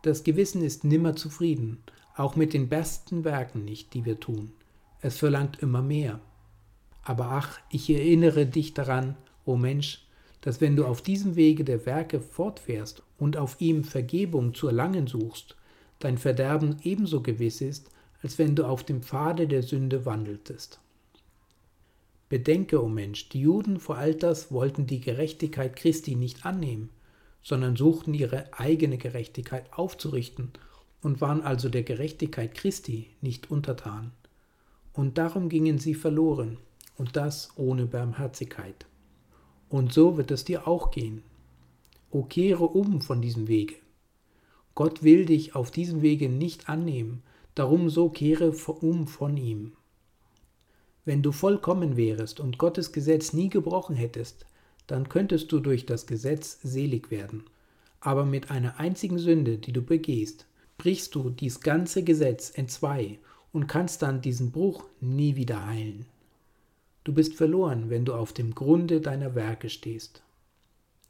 [0.02, 1.78] Das Gewissen ist nimmer zufrieden,
[2.16, 4.50] auch mit den besten Werken nicht, die wir tun.
[5.00, 6.20] Es verlangt immer mehr.
[7.02, 10.06] Aber ach, ich erinnere dich daran, o oh Mensch,
[10.40, 15.06] dass wenn du auf diesem Wege der Werke fortfährst und auf ihm Vergebung zu erlangen
[15.06, 15.56] suchst,
[15.98, 17.90] dein Verderben ebenso gewiss ist,
[18.22, 20.80] als wenn du auf dem Pfade der Sünde wandeltest.
[22.28, 26.90] Bedenke, o oh Mensch, die Juden vor Alters wollten die Gerechtigkeit Christi nicht annehmen,
[27.42, 30.52] sondern suchten ihre eigene Gerechtigkeit aufzurichten
[31.02, 34.12] und waren also der Gerechtigkeit Christi nicht untertan.
[34.92, 36.58] Und darum gingen sie verloren,
[37.00, 38.84] und das ohne Barmherzigkeit.
[39.70, 41.22] Und so wird es dir auch gehen.
[42.10, 43.76] O kehre um von diesem Wege.
[44.74, 47.22] Gott will dich auf diesem Wege nicht annehmen,
[47.54, 49.72] darum so kehre um von ihm.
[51.06, 54.44] Wenn du vollkommen wärest und Gottes Gesetz nie gebrochen hättest,
[54.86, 57.44] dann könntest du durch das Gesetz selig werden.
[58.00, 60.44] Aber mit einer einzigen Sünde, die du begehst,
[60.76, 63.18] brichst du dies ganze Gesetz entzwei
[63.54, 66.04] und kannst dann diesen Bruch nie wieder heilen.
[67.04, 70.22] Du bist verloren, wenn du auf dem Grunde deiner Werke stehst.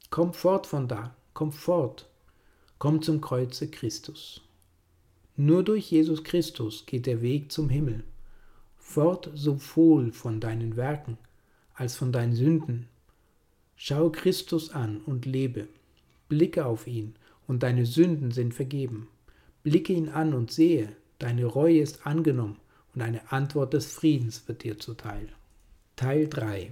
[0.09, 2.09] Komm fort von da, komm fort,
[2.79, 4.41] komm zum Kreuze Christus.
[5.37, 8.03] Nur durch Jesus Christus geht der Weg zum Himmel
[8.91, 11.17] fort so wohl von deinen Werken
[11.73, 12.87] als von deinen Sünden.
[13.75, 15.67] Schau Christus an und lebe.
[16.27, 17.15] Blicke auf ihn,
[17.47, 19.07] und deine Sünden sind vergeben.
[19.63, 22.57] Blicke ihn an und sehe, deine Reue ist angenommen,
[22.93, 25.29] und eine Antwort des Friedens wird dir zuteil.
[26.01, 26.71] Teil 3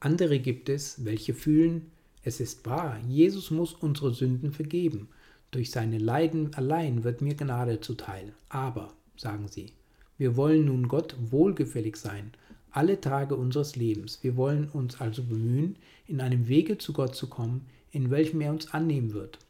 [0.00, 1.90] Andere gibt es, welche fühlen,
[2.22, 5.10] es ist wahr, Jesus muss unsere Sünden vergeben.
[5.50, 8.32] Durch seine Leiden allein wird mir Gnade zuteil.
[8.48, 9.74] Aber, sagen sie,
[10.16, 12.32] wir wollen nun Gott wohlgefällig sein,
[12.70, 14.20] alle Tage unseres Lebens.
[14.22, 15.76] Wir wollen uns also bemühen,
[16.06, 19.40] in einem Wege zu Gott zu kommen, in welchem er uns annehmen wird.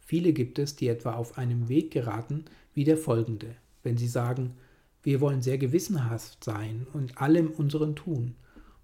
[0.00, 4.56] Viele gibt es, die etwa auf einem Weg geraten, wie der folgende, wenn sie sagen,
[5.08, 8.34] wir wollen sehr gewissenhaft sein und allem unseren tun,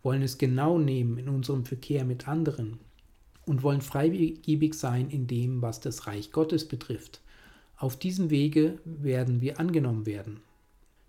[0.02, 2.78] wollen es genau nehmen in unserem Verkehr mit anderen
[3.44, 7.20] und wollen freigebig sein in dem, was das Reich Gottes betrifft.
[7.76, 10.40] Auf diesem Wege werden wir angenommen werden.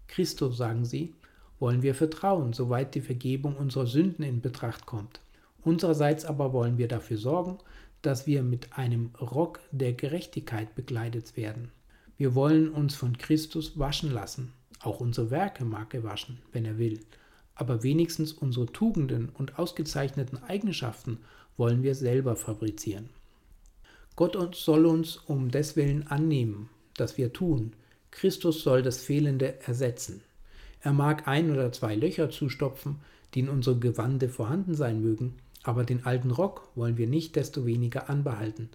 [0.08, 1.14] Christus, sagen sie,
[1.60, 5.22] wollen wir vertrauen, soweit die Vergebung unserer Sünden in Betracht kommt.
[5.64, 7.60] Unsererseits aber wollen wir dafür sorgen,
[8.02, 11.72] dass wir mit einem Rock der Gerechtigkeit bekleidet werden.
[12.18, 14.52] Wir wollen uns von Christus waschen lassen.
[14.82, 17.00] Auch unsere Werke mag er waschen, wenn er will.
[17.56, 21.20] Aber wenigstens unsere Tugenden und ausgezeichneten Eigenschaften
[21.58, 23.10] wollen wir selber fabrizieren.
[24.16, 27.74] Gott soll uns um deswillen annehmen, dass wir tun,
[28.12, 30.22] Christus soll das Fehlende ersetzen.
[30.82, 32.98] Er mag ein oder zwei Löcher zustopfen,
[33.34, 35.34] die in unserem Gewande vorhanden sein mögen,
[35.64, 38.70] aber den alten Rock wollen wir nicht desto weniger anbehalten.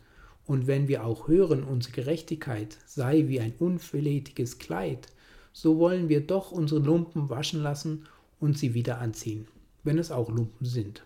[0.45, 5.07] Und wenn wir auch hören, unsere Gerechtigkeit sei wie ein unverletiges Kleid,
[5.53, 8.05] so wollen wir doch unsere Lumpen waschen lassen
[8.39, 9.47] und sie wieder anziehen,
[9.85, 11.05] wenn es auch Lumpen sind.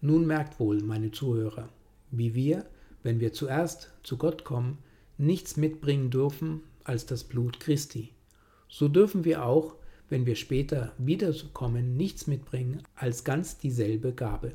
[0.00, 1.68] Nun merkt wohl, meine Zuhörer,
[2.10, 2.66] wie wir,
[3.02, 4.78] wenn wir zuerst zu Gott kommen,
[5.18, 8.10] nichts mitbringen dürfen, als das Blut Christi.
[8.68, 9.76] So dürfen wir auch,
[10.08, 14.52] wenn wir später wiederkommen, nichts mitbringen als ganz dieselbe Gabe.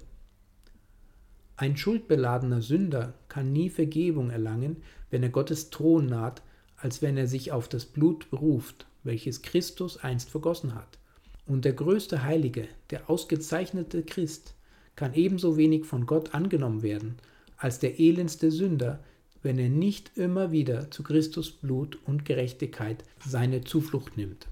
[1.58, 4.78] Ein schuldbeladener Sünder kann nie Vergebung erlangen,
[5.10, 6.42] wenn er Gottes Thron naht,
[6.78, 10.98] als wenn er sich auf das Blut beruft, welches Christus einst vergossen hat.
[11.46, 14.54] Und der größte Heilige, der ausgezeichnete Christ,
[14.96, 17.18] kann ebenso wenig von Gott angenommen werden,
[17.58, 19.04] als der elendste Sünder,
[19.42, 24.48] wenn er nicht immer wieder zu Christus Blut und Gerechtigkeit seine Zuflucht nimmt.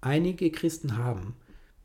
[0.00, 1.34] Einige Christen haben,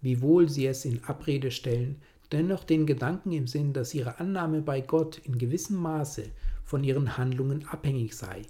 [0.01, 4.81] wiewohl sie es in Abrede stellen, dennoch den Gedanken im Sinn, dass ihre Annahme bei
[4.81, 6.23] Gott in gewissem Maße
[6.63, 8.43] von ihren Handlungen abhängig sei.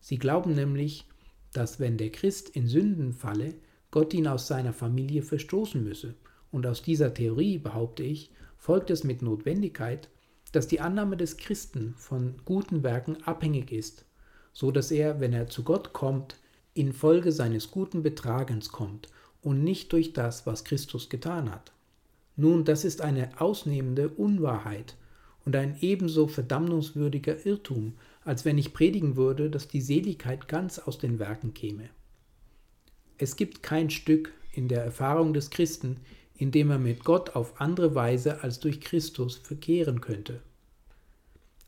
[0.00, 1.06] Sie glauben nämlich,
[1.54, 3.54] dass wenn der Christ in Sünden falle,
[3.90, 6.14] Gott ihn aus seiner Familie verstoßen müsse
[6.50, 10.08] Und aus dieser Theorie, behaupte ich, folgt es mit Notwendigkeit,
[10.52, 14.04] dass die Annahme des Christen von guten Werken abhängig ist,
[14.52, 16.36] so dass er, wenn er zu Gott kommt,
[16.74, 19.08] infolge seines guten Betragens kommt
[19.42, 21.72] und nicht durch das, was Christus getan hat.
[22.36, 24.96] Nun, das ist eine ausnehmende Unwahrheit
[25.44, 30.98] und ein ebenso verdammungswürdiger Irrtum, als wenn ich predigen würde, dass die Seligkeit ganz aus
[30.98, 31.90] den Werken käme.
[33.18, 35.98] Es gibt kein Stück in der Erfahrung des Christen,
[36.36, 40.40] in dem er mit Gott auf andere Weise als durch Christus verkehren könnte.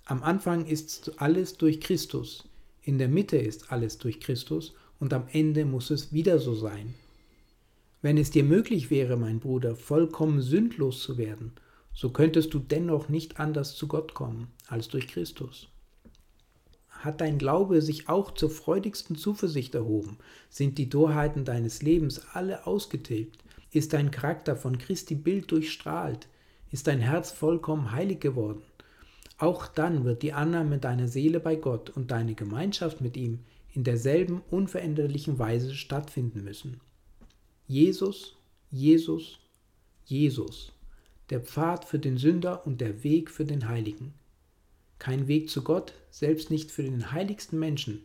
[0.05, 2.49] Am Anfang ist alles durch Christus,
[2.83, 6.95] in der Mitte ist alles durch Christus und am Ende muss es wieder so sein.
[8.03, 11.53] Wenn es dir möglich wäre, mein Bruder, vollkommen sündlos zu werden,
[11.97, 15.69] so könntest du dennoch nicht anders zu Gott kommen als durch Christus.
[16.91, 20.19] Hat dein Glaube sich auch zur freudigsten Zuversicht erhoben?
[20.51, 23.43] Sind die Torheiten deines Lebens alle ausgetilgt?
[23.73, 26.29] Ist dein Charakter von Christi Bild durchstrahlt?
[26.71, 28.63] Ist dein Herz vollkommen heilig geworden?
[29.39, 33.41] Auch dann wird die Annahme deiner Seele bei Gott und deine Gemeinschaft mit ihm
[33.73, 36.81] in derselben unveränderlichen Weise stattfinden müssen.
[37.67, 38.37] Jesus,
[38.71, 39.39] Jesus,
[40.05, 40.73] Jesus,
[41.31, 44.15] der Pfad für den Sünder und der Weg für den Heiligen.
[44.99, 48.03] Kein Weg zu Gott, selbst nicht für den heiligsten Menschen,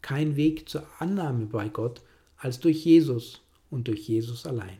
[0.00, 2.00] kein Weg zur Annahme bei Gott
[2.36, 4.78] als durch Jesus und durch Jesus allein.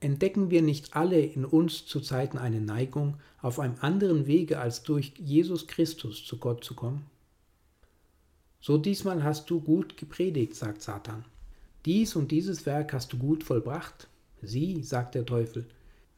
[0.00, 4.82] Entdecken wir nicht alle in uns zu Zeiten eine Neigung, auf einem anderen Wege als
[4.82, 7.04] durch Jesus Christus zu Gott zu kommen?
[8.60, 11.24] So diesmal hast du gut gepredigt, sagt Satan.
[11.84, 14.08] Dies und dieses Werk hast du gut vollbracht.
[14.42, 15.66] Sieh, sagt der Teufel,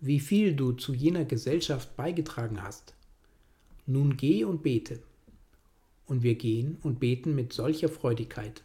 [0.01, 2.95] wie viel du zu jener Gesellschaft beigetragen hast.
[3.87, 5.01] Nun geh und bete.
[6.07, 8.63] Und wir gehen und beten mit solcher Freudigkeit.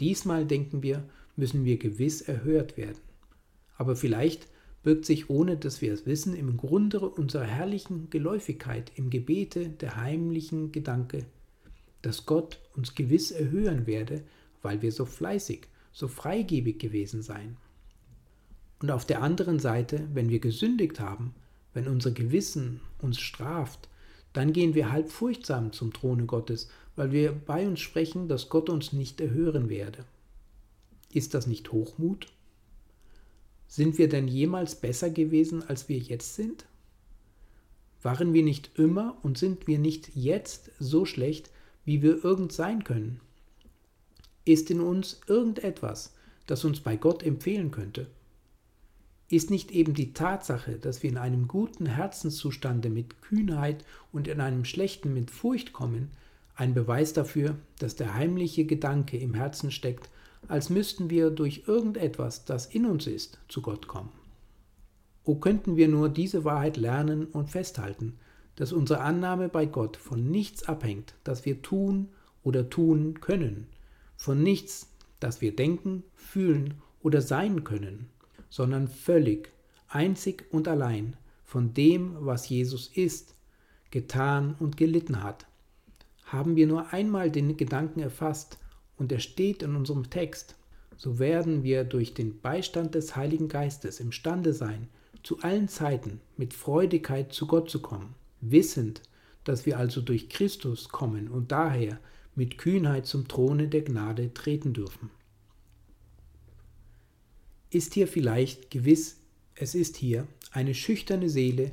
[0.00, 2.98] Diesmal denken wir, müssen wir gewiss erhört werden.
[3.76, 4.48] Aber vielleicht
[4.82, 9.96] birgt sich, ohne dass wir es wissen, im Grunde unserer herrlichen Geläufigkeit im Gebete der
[9.96, 11.26] heimlichen Gedanke,
[12.02, 14.22] dass Gott uns gewiss erhöhen werde,
[14.62, 17.56] weil wir so fleißig, so freigebig gewesen seien.
[18.80, 21.34] Und auf der anderen Seite, wenn wir gesündigt haben,
[21.72, 23.88] wenn unser Gewissen uns straft,
[24.32, 28.68] dann gehen wir halb furchtsam zum Throne Gottes, weil wir bei uns sprechen, dass Gott
[28.68, 30.04] uns nicht erhören werde.
[31.12, 32.26] Ist das nicht Hochmut?
[33.66, 36.66] Sind wir denn jemals besser gewesen, als wir jetzt sind?
[38.02, 41.50] Waren wir nicht immer und sind wir nicht jetzt so schlecht,
[41.84, 43.20] wie wir irgend sein können?
[44.44, 46.12] Ist in uns irgendetwas,
[46.46, 48.06] das uns bei Gott empfehlen könnte?
[49.28, 54.40] Ist nicht eben die Tatsache, dass wir in einem guten Herzenszustande mit Kühnheit und in
[54.40, 56.10] einem schlechten mit Furcht kommen,
[56.54, 60.08] ein Beweis dafür, dass der heimliche Gedanke im Herzen steckt,
[60.48, 64.12] als müssten wir durch irgendetwas, das in uns ist, zu Gott kommen?
[65.24, 68.16] O könnten wir nur diese Wahrheit lernen und festhalten,
[68.54, 72.08] dass unsere Annahme bei Gott von nichts abhängt, das wir tun
[72.42, 73.66] oder tun können,
[74.16, 78.08] von nichts, das wir denken, fühlen oder sein können,
[78.56, 79.50] sondern völlig,
[79.88, 83.34] einzig und allein von dem, was Jesus ist,
[83.90, 85.44] getan und gelitten hat.
[86.24, 88.56] Haben wir nur einmal den Gedanken erfasst
[88.96, 90.56] und er steht in unserem Text,
[90.96, 94.88] so werden wir durch den Beistand des Heiligen Geistes imstande sein,
[95.22, 99.02] zu allen Zeiten mit Freudigkeit zu Gott zu kommen wissend,
[99.44, 101.98] dass wir also durch Christus kommen und daher
[102.34, 105.10] mit Kühnheit zum Throne der Gnade treten dürfen.
[107.70, 109.20] Ist hier vielleicht gewiss,
[109.54, 111.72] es ist hier eine schüchterne Seele,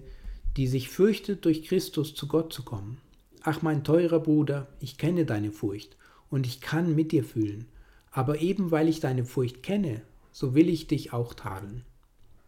[0.58, 2.98] die sich fürchtet, durch Christus zu Gott zu kommen.
[3.42, 5.98] Ach mein teurer Bruder, ich kenne deine Furcht
[6.30, 7.66] und ich kann mit dir fühlen,
[8.12, 10.02] aber eben weil ich deine Furcht kenne,
[10.32, 11.84] so will ich dich auch tadeln.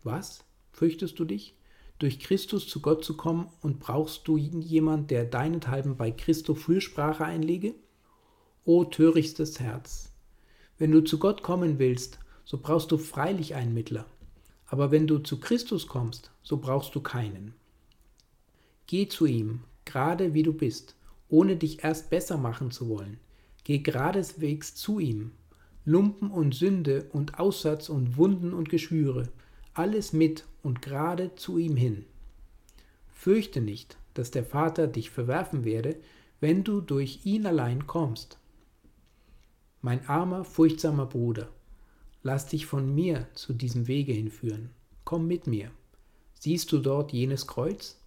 [0.03, 0.43] Was?
[0.71, 1.55] Fürchtest du dich?
[1.99, 7.23] durch Christus zu Gott zu kommen und brauchst du jemand, der deinethalben bei Christo Fürsprache
[7.23, 7.73] einlege?
[8.65, 10.11] O törichstes Herz!
[10.77, 14.05] Wenn du zu Gott kommen willst, so brauchst du freilich einen Mittler.
[14.67, 17.53] Aber wenn du zu Christus kommst, so brauchst du keinen.
[18.87, 20.95] Geh zu ihm, gerade wie du bist,
[21.27, 23.19] ohne dich erst besser machen zu wollen.
[23.63, 25.31] Geh geradeswegs zu ihm.
[25.85, 29.29] Lumpen und Sünde und Aussatz und Wunden und Geschwüre,
[29.73, 32.05] alles mit und gerade zu ihm hin.
[33.07, 35.97] Fürchte nicht, dass der Vater dich verwerfen werde,
[36.39, 38.39] wenn du durch ihn allein kommst.
[39.81, 41.49] Mein armer, furchtsamer Bruder,
[42.25, 44.71] lass dich von mir zu diesem Wege hinführen.
[45.03, 45.69] Komm mit mir.
[46.33, 47.99] Siehst du dort jenes Kreuz?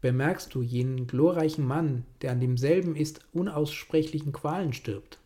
[0.00, 5.18] Bemerkst du jenen glorreichen Mann, der an demselben ist unaussprechlichen Qualen stirbt?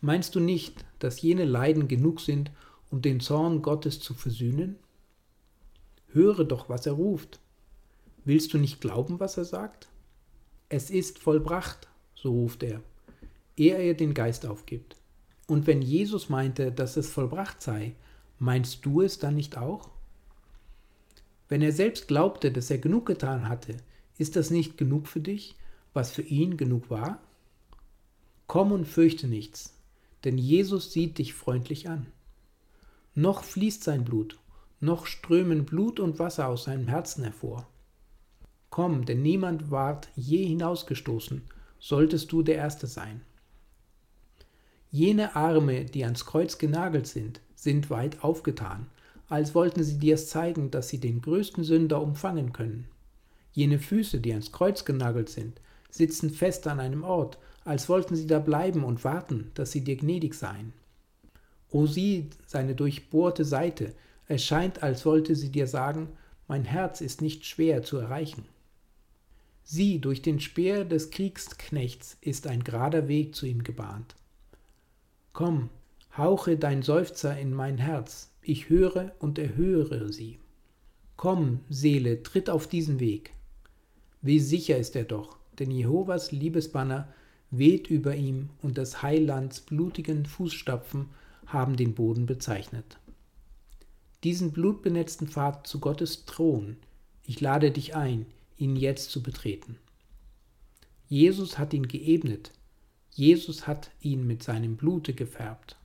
[0.00, 2.52] Meinst du nicht, dass jene Leiden genug sind,
[2.92, 4.76] um den Zorn Gottes zu versöhnen?
[6.12, 7.40] Höre doch, was er ruft.
[8.24, 9.88] Willst du nicht glauben, was er sagt?
[10.68, 12.80] Es ist vollbracht, so ruft er,
[13.56, 14.99] ehe er den Geist aufgibt.
[15.50, 17.96] Und wenn Jesus meinte, dass es vollbracht sei,
[18.38, 19.90] meinst du es dann nicht auch?
[21.48, 23.76] Wenn er selbst glaubte, dass er genug getan hatte,
[24.16, 25.56] ist das nicht genug für dich,
[25.92, 27.20] was für ihn genug war?
[28.46, 29.76] Komm und fürchte nichts,
[30.22, 32.06] denn Jesus sieht dich freundlich an.
[33.16, 34.38] Noch fließt sein Blut,
[34.78, 37.66] noch strömen Blut und Wasser aus seinem Herzen hervor.
[38.68, 41.42] Komm, denn niemand ward je hinausgestoßen,
[41.80, 43.22] solltest du der Erste sein.
[44.92, 48.86] Jene Arme, die ans Kreuz genagelt sind, sind weit aufgetan,
[49.28, 52.88] als wollten sie dir zeigen, dass sie den größten Sünder umfangen können.
[53.52, 55.60] Jene Füße, die ans Kreuz genagelt sind,
[55.90, 59.96] sitzen fest an einem Ort, als wollten sie da bleiben und warten, dass sie dir
[59.96, 60.72] gnädig seien.
[61.70, 63.94] O sieh seine durchbohrte Seite,
[64.26, 66.08] es scheint, als wollte sie dir sagen,
[66.48, 68.44] mein Herz ist nicht schwer zu erreichen.
[69.62, 74.16] Sieh, durch den Speer des Kriegsknechts ist ein gerader Weg zu ihm gebahnt.
[75.32, 75.70] Komm,
[76.16, 80.38] hauche dein Seufzer in mein Herz, ich höre und erhöre sie.
[81.16, 83.32] Komm, Seele, tritt auf diesen Weg.
[84.22, 87.12] Wie sicher ist er doch, denn Jehovas Liebesbanner
[87.50, 91.10] weht über ihm und des Heilands blutigen Fußstapfen
[91.46, 92.98] haben den Boden bezeichnet.
[94.24, 96.76] Diesen blutbenetzten Pfad zu Gottes Thron,
[97.24, 98.26] ich lade dich ein,
[98.56, 99.76] ihn jetzt zu betreten.
[101.08, 102.52] Jesus hat ihn geebnet,
[103.10, 105.76] Jesus hat ihn mit seinem Blute gefärbt.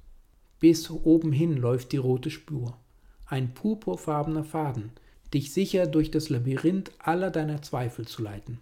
[0.59, 2.77] Bis oben hin läuft die rote Spur,
[3.25, 4.91] ein purpurfarbener Faden,
[5.33, 8.61] dich sicher durch das Labyrinth aller deiner Zweifel zu leiten.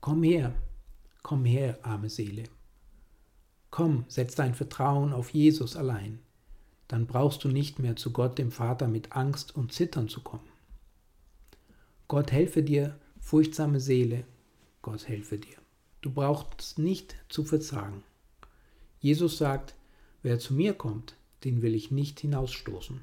[0.00, 0.54] Komm her,
[1.22, 2.44] komm her, arme Seele.
[3.70, 6.20] Komm, setz dein Vertrauen auf Jesus allein,
[6.86, 10.48] dann brauchst du nicht mehr zu Gott dem Vater mit Angst und Zittern zu kommen.
[12.06, 14.24] Gott helfe dir, furchtsame Seele,
[14.80, 15.56] Gott helfe dir.
[16.00, 18.04] Du brauchst nicht zu verzagen.
[19.00, 19.74] Jesus sagt,
[20.22, 23.00] wer zu mir kommt, den will ich nicht hinausstoßen.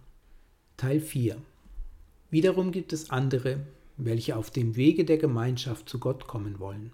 [0.77, 1.37] Teil 4
[2.29, 3.65] Wiederum gibt es andere,
[3.97, 6.91] welche auf dem Wege der Gemeinschaft zu Gott kommen wollen.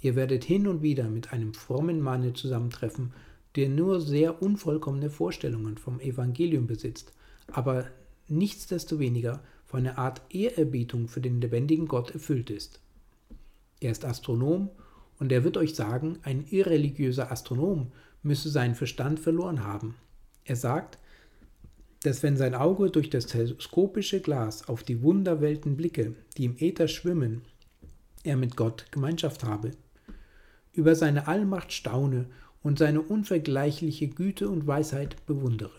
[0.00, 3.12] Ihr werdet hin und wieder mit einem frommen Manne zusammentreffen,
[3.56, 7.12] der nur sehr unvollkommene Vorstellungen vom Evangelium besitzt,
[7.50, 7.86] aber
[8.28, 12.80] nichtsdestoweniger von einer Art Ehrerbietung für den lebendigen Gott erfüllt ist.
[13.80, 14.70] Er ist Astronom
[15.18, 17.92] und er wird euch sagen, ein irreligiöser Astronom
[18.22, 19.94] müsse seinen Verstand verloren haben.
[20.44, 20.98] Er sagt,
[22.02, 26.88] dass wenn sein Auge durch das teleskopische Glas auf die Wunderwelten blicke, die im Äther
[26.88, 27.42] schwimmen,
[28.22, 29.72] er mit Gott Gemeinschaft habe,
[30.72, 32.26] über seine Allmacht staune
[32.62, 35.72] und seine unvergleichliche Güte und Weisheit bewundere.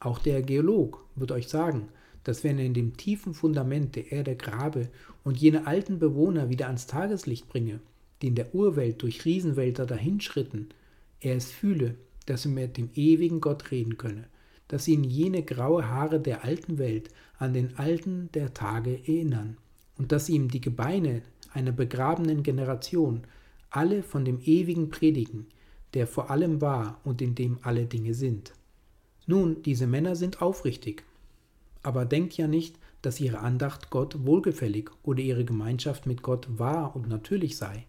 [0.00, 1.88] Auch der Geolog wird euch sagen,
[2.24, 4.88] dass wenn er in dem tiefen Fundament der Erde grabe
[5.24, 7.80] und jene alten Bewohner wieder ans Tageslicht bringe,
[8.20, 10.68] die in der Urwelt durch Riesenwälder dahinschritten,
[11.20, 11.96] er es fühle,
[12.26, 14.26] dass er mit dem ewigen Gott reden könne,
[14.68, 17.08] dass ihn jene graue Haare der alten Welt
[17.38, 19.56] an den Alten der Tage erinnern
[19.96, 23.22] und dass ihm die Gebeine einer begrabenen Generation
[23.70, 25.46] alle von dem Ewigen predigen,
[25.94, 28.52] der vor allem war und in dem alle Dinge sind.
[29.26, 31.04] Nun, diese Männer sind aufrichtig,
[31.82, 36.94] aber denkt ja nicht, dass ihre Andacht Gott wohlgefällig oder ihre Gemeinschaft mit Gott wahr
[36.94, 37.86] und natürlich sei,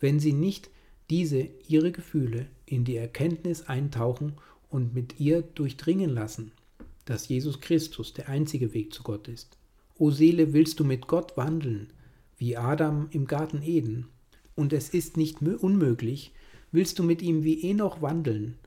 [0.00, 0.70] wenn sie nicht
[1.10, 4.34] diese ihre Gefühle in die Erkenntnis eintauchen
[4.68, 6.52] und mit ihr durchdringen lassen,
[7.04, 9.56] dass Jesus Christus der einzige Weg zu Gott ist.
[9.96, 11.88] O Seele, willst du mit Gott wandeln,
[12.36, 14.08] wie Adam im Garten Eden,
[14.54, 16.32] und es ist nicht unmöglich,
[16.72, 18.58] willst du mit ihm wie Enoch wandeln,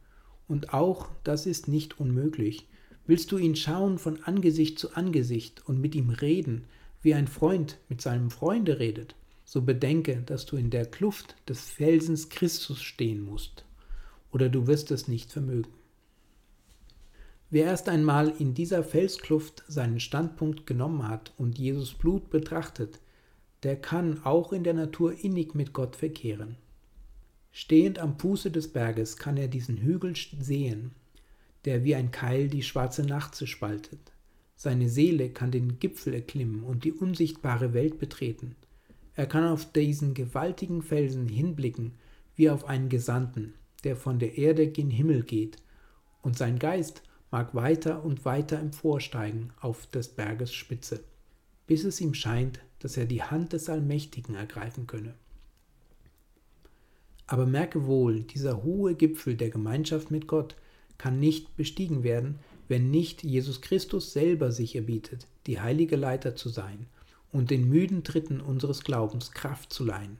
[0.48, 2.68] und auch das ist nicht unmöglich,
[3.06, 6.66] willst du ihn schauen von Angesicht zu Angesicht und mit ihm reden,
[7.02, 11.62] wie ein Freund mit seinem Freunde redet, so bedenke, dass du in der Kluft des
[11.70, 13.66] Felsens Christus stehen musst,
[14.32, 15.72] oder du wirst es nicht vermögen.
[17.50, 23.00] Wer erst einmal in dieser Felskluft seinen Standpunkt genommen hat und Jesus Blut betrachtet,
[23.64, 26.56] der kann auch in der Natur innig mit Gott verkehren.
[27.52, 30.92] Stehend am Fuße des Berges kann er diesen Hügel sehen,
[31.66, 34.00] der wie ein Keil die schwarze Nacht zerspaltet.
[34.56, 38.56] Seine Seele kann den Gipfel erklimmen und die unsichtbare Welt betreten.
[39.16, 41.94] Er kann auf diesen gewaltigen Felsen hinblicken
[42.36, 43.54] wie auf einen Gesandten,
[43.84, 45.58] der von der Erde gen Himmel geht,
[46.22, 47.02] und sein Geist
[47.32, 51.04] mag weiter und weiter emporsteigen auf des Berges Spitze,
[51.66, 55.16] bis es ihm scheint, dass er die Hand des Allmächtigen ergreifen könne.
[57.26, 60.56] Aber merke wohl, dieser hohe Gipfel der Gemeinschaft mit Gott
[61.02, 62.38] kann nicht bestiegen werden,
[62.68, 66.86] wenn nicht Jesus Christus selber sich erbietet, die heilige Leiter zu sein
[67.32, 70.20] und den müden Tritten unseres Glaubens Kraft zu leihen.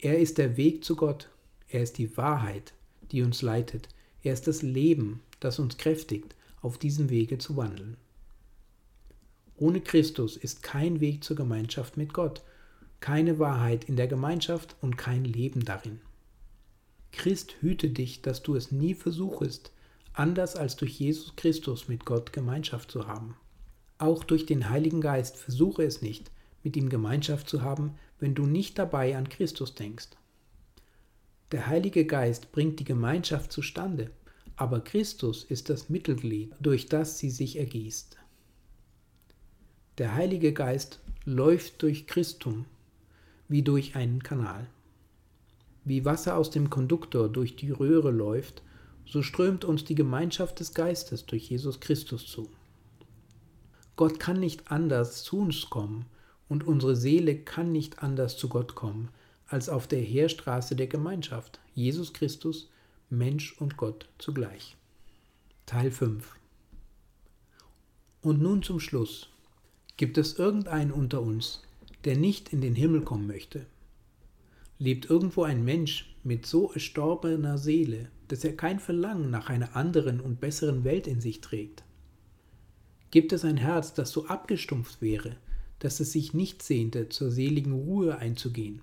[0.00, 1.28] Er ist der Weg zu Gott,
[1.68, 2.72] er ist die Wahrheit,
[3.12, 3.88] die uns leitet,
[4.24, 7.96] er ist das Leben, das uns kräftigt, auf diesem Wege zu wandeln.
[9.56, 12.42] Ohne Christus ist kein Weg zur Gemeinschaft mit Gott,
[12.98, 16.00] keine Wahrheit in der Gemeinschaft und kein Leben darin.
[17.12, 19.70] Christ hüte dich, dass du es nie versuchest,
[20.14, 23.36] anders als durch Jesus Christus mit Gott Gemeinschaft zu haben.
[23.98, 26.30] Auch durch den Heiligen Geist versuche es nicht,
[26.62, 30.10] mit ihm Gemeinschaft zu haben, wenn du nicht dabei an Christus denkst.
[31.52, 34.10] Der Heilige Geist bringt die Gemeinschaft zustande,
[34.56, 38.16] aber Christus ist das Mittelglied, durch das sie sich ergießt.
[39.98, 42.64] Der Heilige Geist läuft durch Christum
[43.48, 44.66] wie durch einen Kanal.
[45.84, 48.62] Wie Wasser aus dem Konduktor durch die Röhre läuft,
[49.06, 52.48] so strömt uns die Gemeinschaft des Geistes durch Jesus Christus zu.
[53.96, 56.06] Gott kann nicht anders zu uns kommen
[56.48, 59.10] und unsere Seele kann nicht anders zu Gott kommen,
[59.46, 62.70] als auf der Heerstraße der Gemeinschaft, Jesus Christus,
[63.10, 64.76] Mensch und Gott zugleich.
[65.66, 66.34] Teil 5
[68.22, 69.28] Und nun zum Schluss.
[69.98, 71.62] Gibt es irgendeinen unter uns,
[72.04, 73.66] der nicht in den Himmel kommen möchte?
[74.78, 80.18] Lebt irgendwo ein Mensch mit so erstorbener Seele, dass er kein Verlangen nach einer anderen
[80.18, 81.84] und besseren Welt in sich trägt?
[83.10, 85.36] Gibt es ein Herz, das so abgestumpft wäre,
[85.80, 88.80] dass es sich nicht sehnte, zur seligen Ruhe einzugehen?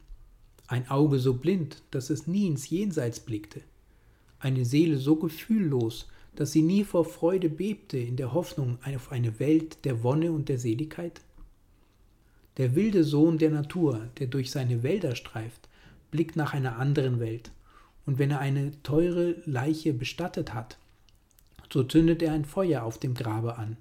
[0.67, 3.61] Ein Auge so blind, dass es nie ins Jenseits blickte?
[4.37, 9.39] Eine Seele so gefühllos, dass sie nie vor Freude bebte in der Hoffnung auf eine
[9.39, 11.21] Welt der Wonne und der Seligkeit?
[12.57, 15.69] Der wilde Sohn der Natur, der durch seine Wälder streift,
[16.11, 17.49] blickt nach einer anderen Welt,
[18.09, 20.79] und wenn er eine teure Leiche bestattet hat,
[21.71, 23.77] so zündet er ein Feuer auf dem Grabe an,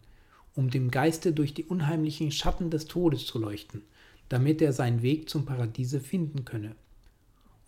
[0.55, 3.81] um dem Geiste durch die unheimlichen Schatten des Todes zu leuchten,
[4.29, 6.76] damit er seinen Weg zum Paradiese finden könne.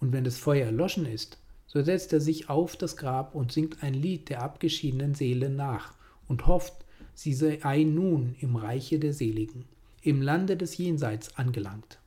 [0.00, 3.82] Und wenn das Feuer erloschen ist, so setzt er sich auf das Grab und singt
[3.82, 5.94] ein Lied der abgeschiedenen Seele nach
[6.28, 6.74] und hofft,
[7.14, 9.64] sie sei nun im Reiche der Seligen,
[10.02, 11.98] im Lande des Jenseits angelangt.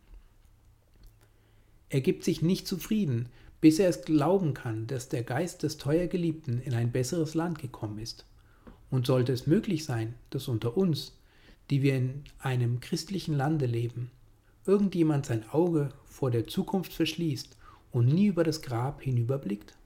[1.90, 3.30] Er gibt sich nicht zufrieden,
[3.64, 7.60] bis er es glauben kann, dass der Geist des teuer Geliebten in ein besseres Land
[7.60, 8.26] gekommen ist.
[8.90, 11.18] Und sollte es möglich sein, dass unter uns,
[11.70, 14.12] die wir in einem christlichen Lande leben,
[14.66, 17.56] irgendjemand sein Auge vor der Zukunft verschließt
[17.94, 19.78] und nie über das Grab hinüberblickt?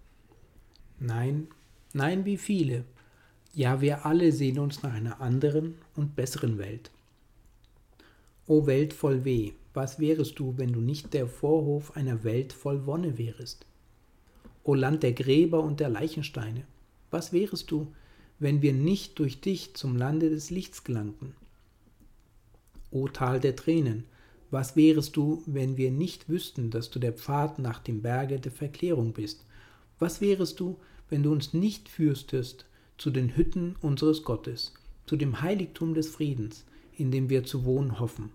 [0.99, 1.45] Nein,
[1.93, 2.84] nein, wie viele.
[3.53, 6.89] Ja, wir alle sehen uns nach einer anderen und besseren Welt.
[8.47, 12.88] O Welt voll Weh, was wärest du, wenn du nicht der Vorhof einer Welt voll
[12.88, 13.67] Wonne wärest?
[14.63, 16.63] O Land der Gräber und der Leichensteine,
[17.11, 17.93] was wärest du,
[18.39, 21.36] wenn wir nicht durch dich zum Lande des Lichts gelangten.
[22.89, 24.05] O Tal der Tränen,
[24.49, 28.51] was wärest du, wenn wir nicht wüssten, dass du der Pfad nach dem Berge der
[28.51, 29.45] Verklärung bist?
[29.99, 30.80] Was wärest du,
[31.11, 32.65] wenn du uns nicht führstest
[32.97, 34.73] zu den Hütten unseres Gottes,
[35.05, 36.65] zu dem Heiligtum des Friedens,
[36.97, 38.32] in dem wir zu wohnen hoffen?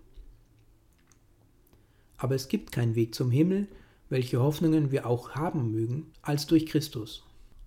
[2.23, 3.67] Aber es gibt keinen Weg zum Himmel,
[4.07, 7.25] welche Hoffnungen wir auch haben mögen, als durch Christus.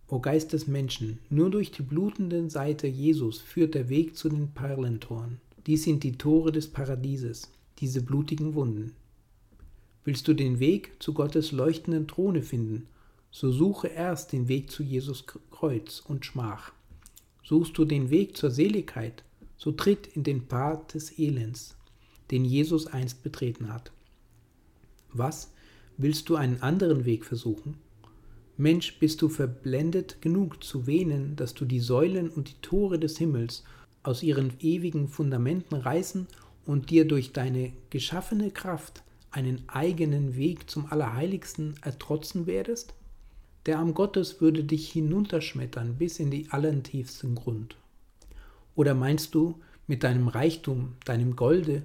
[0.09, 4.52] O Geist des Menschen, nur durch die blutende Seite Jesus führt der Weg zu den
[4.52, 5.42] Perlentoren.
[5.66, 8.94] Dies sind die Tore des Paradieses, diese blutigen Wunden.
[10.04, 12.86] Willst du den Weg zu Gottes leuchtenden Throne finden,
[13.30, 16.72] so suche erst den Weg zu Jesus Kreuz und Schmach.
[17.44, 19.22] Suchst du den Weg zur Seligkeit,
[19.59, 21.76] so tritt in den Pfad des Elends,
[22.30, 23.92] den Jesus einst betreten hat.
[25.12, 25.52] Was?
[25.96, 27.78] Willst du einen anderen Weg versuchen?
[28.59, 33.18] Mensch, bist du verblendet genug zu wähnen, dass du die Säulen und die Tore des
[33.18, 33.64] Himmels
[34.02, 36.26] aus ihren ewigen Fundamenten reißen
[36.64, 42.94] und dir durch deine geschaffene Kraft einen eigenen Weg zum Allerheiligsten ertrotzen werdest?
[43.66, 47.76] Der Arm Gottes würde dich hinunterschmettern bis in die allertiefsten Grund.
[48.74, 51.82] Oder meinst du, mit deinem Reichtum, deinem Golde,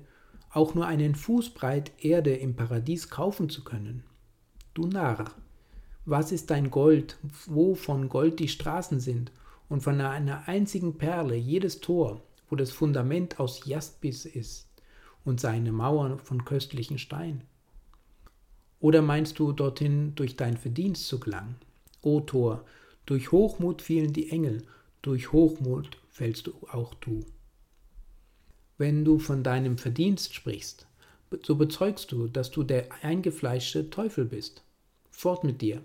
[0.54, 4.04] auch nur einen Fußbreit Erde im Paradies kaufen zu können?
[4.74, 5.26] Du Narr,
[6.06, 9.32] was ist dein Gold, wo von Gold die Straßen sind
[9.70, 14.68] und von einer einzigen Perle jedes Tor, wo das Fundament aus Jaspis ist
[15.24, 17.44] und seine Mauern von köstlichen Stein?
[18.80, 21.56] Oder meinst du dorthin durch dein Verdienst zu gelangen?
[22.02, 22.66] O Tor,
[23.06, 24.64] durch Hochmut fielen die Engel,
[25.02, 27.24] durch Hochmut fällst du auch du.
[28.82, 30.88] Wenn du von deinem Verdienst sprichst,
[31.44, 34.64] so bezeugst du, dass du der eingefleischte Teufel bist.
[35.12, 35.84] Fort mit dir.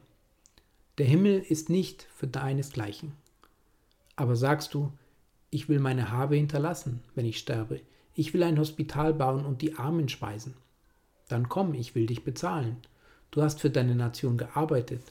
[0.96, 3.12] Der Himmel ist nicht für deinesgleichen.
[4.16, 4.92] Aber sagst du,
[5.50, 7.82] Ich will meine Habe hinterlassen, wenn ich sterbe.
[8.14, 10.54] Ich will ein Hospital bauen und die Armen speisen.
[11.28, 12.78] Dann komm, ich will dich bezahlen.
[13.30, 15.02] Du hast für deine Nation gearbeitet.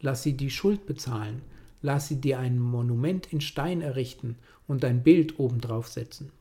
[0.00, 1.42] Lass sie die Schuld bezahlen.
[1.82, 4.34] Lass sie dir ein Monument in Stein errichten
[4.66, 6.32] und dein Bild obendrauf setzen.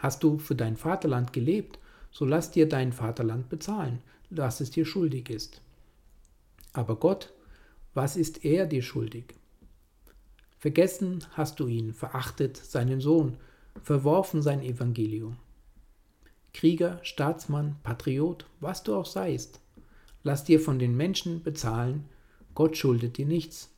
[0.00, 1.78] Hast du für dein Vaterland gelebt,
[2.10, 5.60] so lass dir dein Vaterland bezahlen, was es dir schuldig ist.
[6.72, 7.32] Aber Gott,
[7.92, 9.34] was ist er dir schuldig?
[10.58, 13.36] Vergessen hast du ihn, verachtet seinen Sohn,
[13.82, 15.36] verworfen sein Evangelium.
[16.54, 19.60] Krieger, Staatsmann, Patriot, was du auch seist,
[20.22, 22.04] lass dir von den Menschen bezahlen,
[22.54, 23.70] Gott schuldet dir nichts.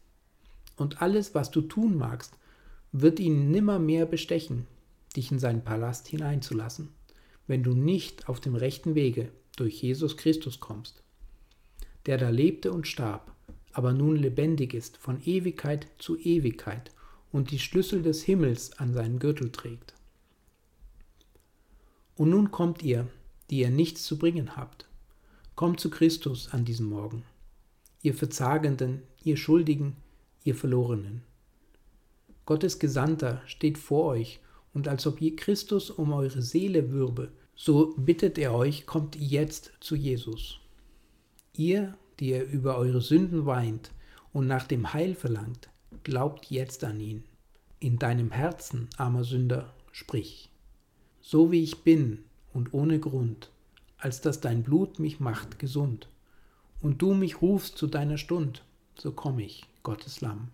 [0.76, 2.34] Und alles, was du tun magst,
[2.92, 4.66] wird ihn nimmermehr bestechen,
[5.12, 6.88] dich in seinen Palast hineinzulassen,
[7.46, 11.02] wenn du nicht auf dem rechten Wege durch Jesus Christus kommst,
[12.06, 13.34] der da lebte und starb,
[13.72, 16.90] aber nun lebendig ist von Ewigkeit zu Ewigkeit
[17.30, 19.94] und die Schlüssel des Himmels an seinen Gürtel trägt.
[22.16, 23.08] Und nun kommt ihr,
[23.50, 24.86] die ihr nichts zu bringen habt,
[25.54, 27.24] kommt zu Christus an diesem Morgen,
[28.02, 29.96] ihr Verzagenden, ihr Schuldigen,
[30.44, 31.22] ihr Verlorenen.
[32.44, 34.40] Gottes Gesandter steht vor euch,
[34.74, 39.72] und als ob je Christus um eure Seele würbe, so bittet er euch, kommt jetzt
[39.80, 40.58] zu Jesus.
[41.54, 43.90] Ihr, die ihr über eure Sünden weint
[44.32, 45.68] und nach dem Heil verlangt,
[46.02, 47.24] glaubt jetzt an ihn.
[47.80, 50.50] In deinem Herzen, armer Sünder, sprich.
[51.20, 53.50] So wie ich bin und ohne Grund,
[53.98, 56.08] als dass dein Blut mich macht gesund,
[56.80, 58.64] und du mich rufst zu deiner Stund,
[58.98, 60.48] so komm ich, Gottes Lamm.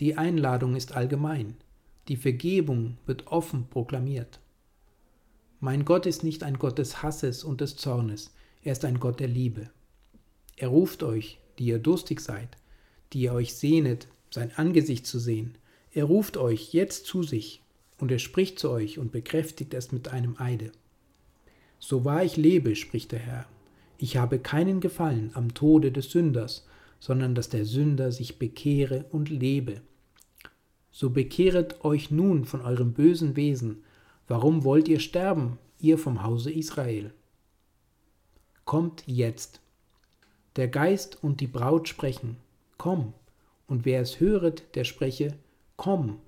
[0.00, 1.56] Die Einladung ist allgemein,
[2.08, 4.40] die Vergebung wird offen proklamiert.
[5.60, 8.32] Mein Gott ist nicht ein Gott des Hasses und des Zornes,
[8.62, 9.70] er ist ein Gott der Liebe.
[10.56, 12.56] Er ruft euch, die ihr durstig seid,
[13.12, 15.56] die ihr euch sehnet, sein Angesicht zu sehen.
[15.92, 17.62] Er ruft euch jetzt zu sich,
[17.98, 20.70] und er spricht zu euch und bekräftigt es mit einem Eide.
[21.80, 23.46] So wahr ich lebe, spricht der Herr,
[23.98, 26.66] ich habe keinen Gefallen am Tode des Sünders,
[27.00, 29.80] sondern dass der Sünder sich bekehre und lebe.
[30.98, 33.84] So bekehret euch nun von eurem bösen Wesen.
[34.26, 37.12] Warum wollt ihr sterben, ihr vom Hause Israel?
[38.64, 39.60] Kommt jetzt.
[40.56, 42.36] Der Geist und die Braut sprechen,
[42.78, 43.12] komm,
[43.68, 45.38] und wer es höret, der spreche,
[45.76, 46.18] komm,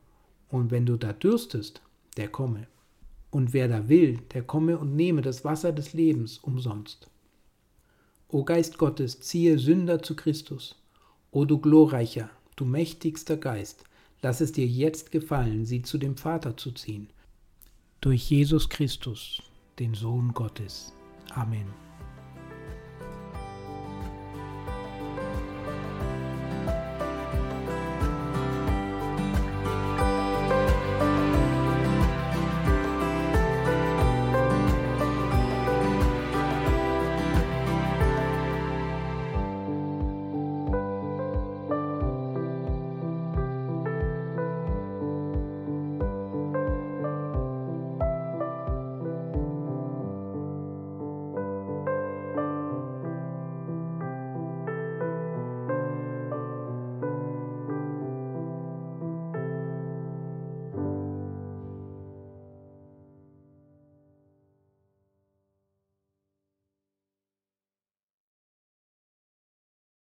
[0.51, 1.83] und wenn du da dürstest,
[2.16, 2.68] der komme.
[3.33, 7.11] Und wer da will, der komme und nehme das Wasser des Lebens umsonst.
[8.29, 10.81] O Geist Gottes, ziehe Sünder zu Christus.
[11.33, 13.83] O du glorreicher, du mächtigster Geist,
[14.23, 17.09] lass es dir jetzt gefallen, sie zu dem Vater zu ziehen.
[18.01, 19.43] Durch Jesus Christus,
[19.79, 20.93] den Sohn Gottes.
[21.35, 21.89] Amen.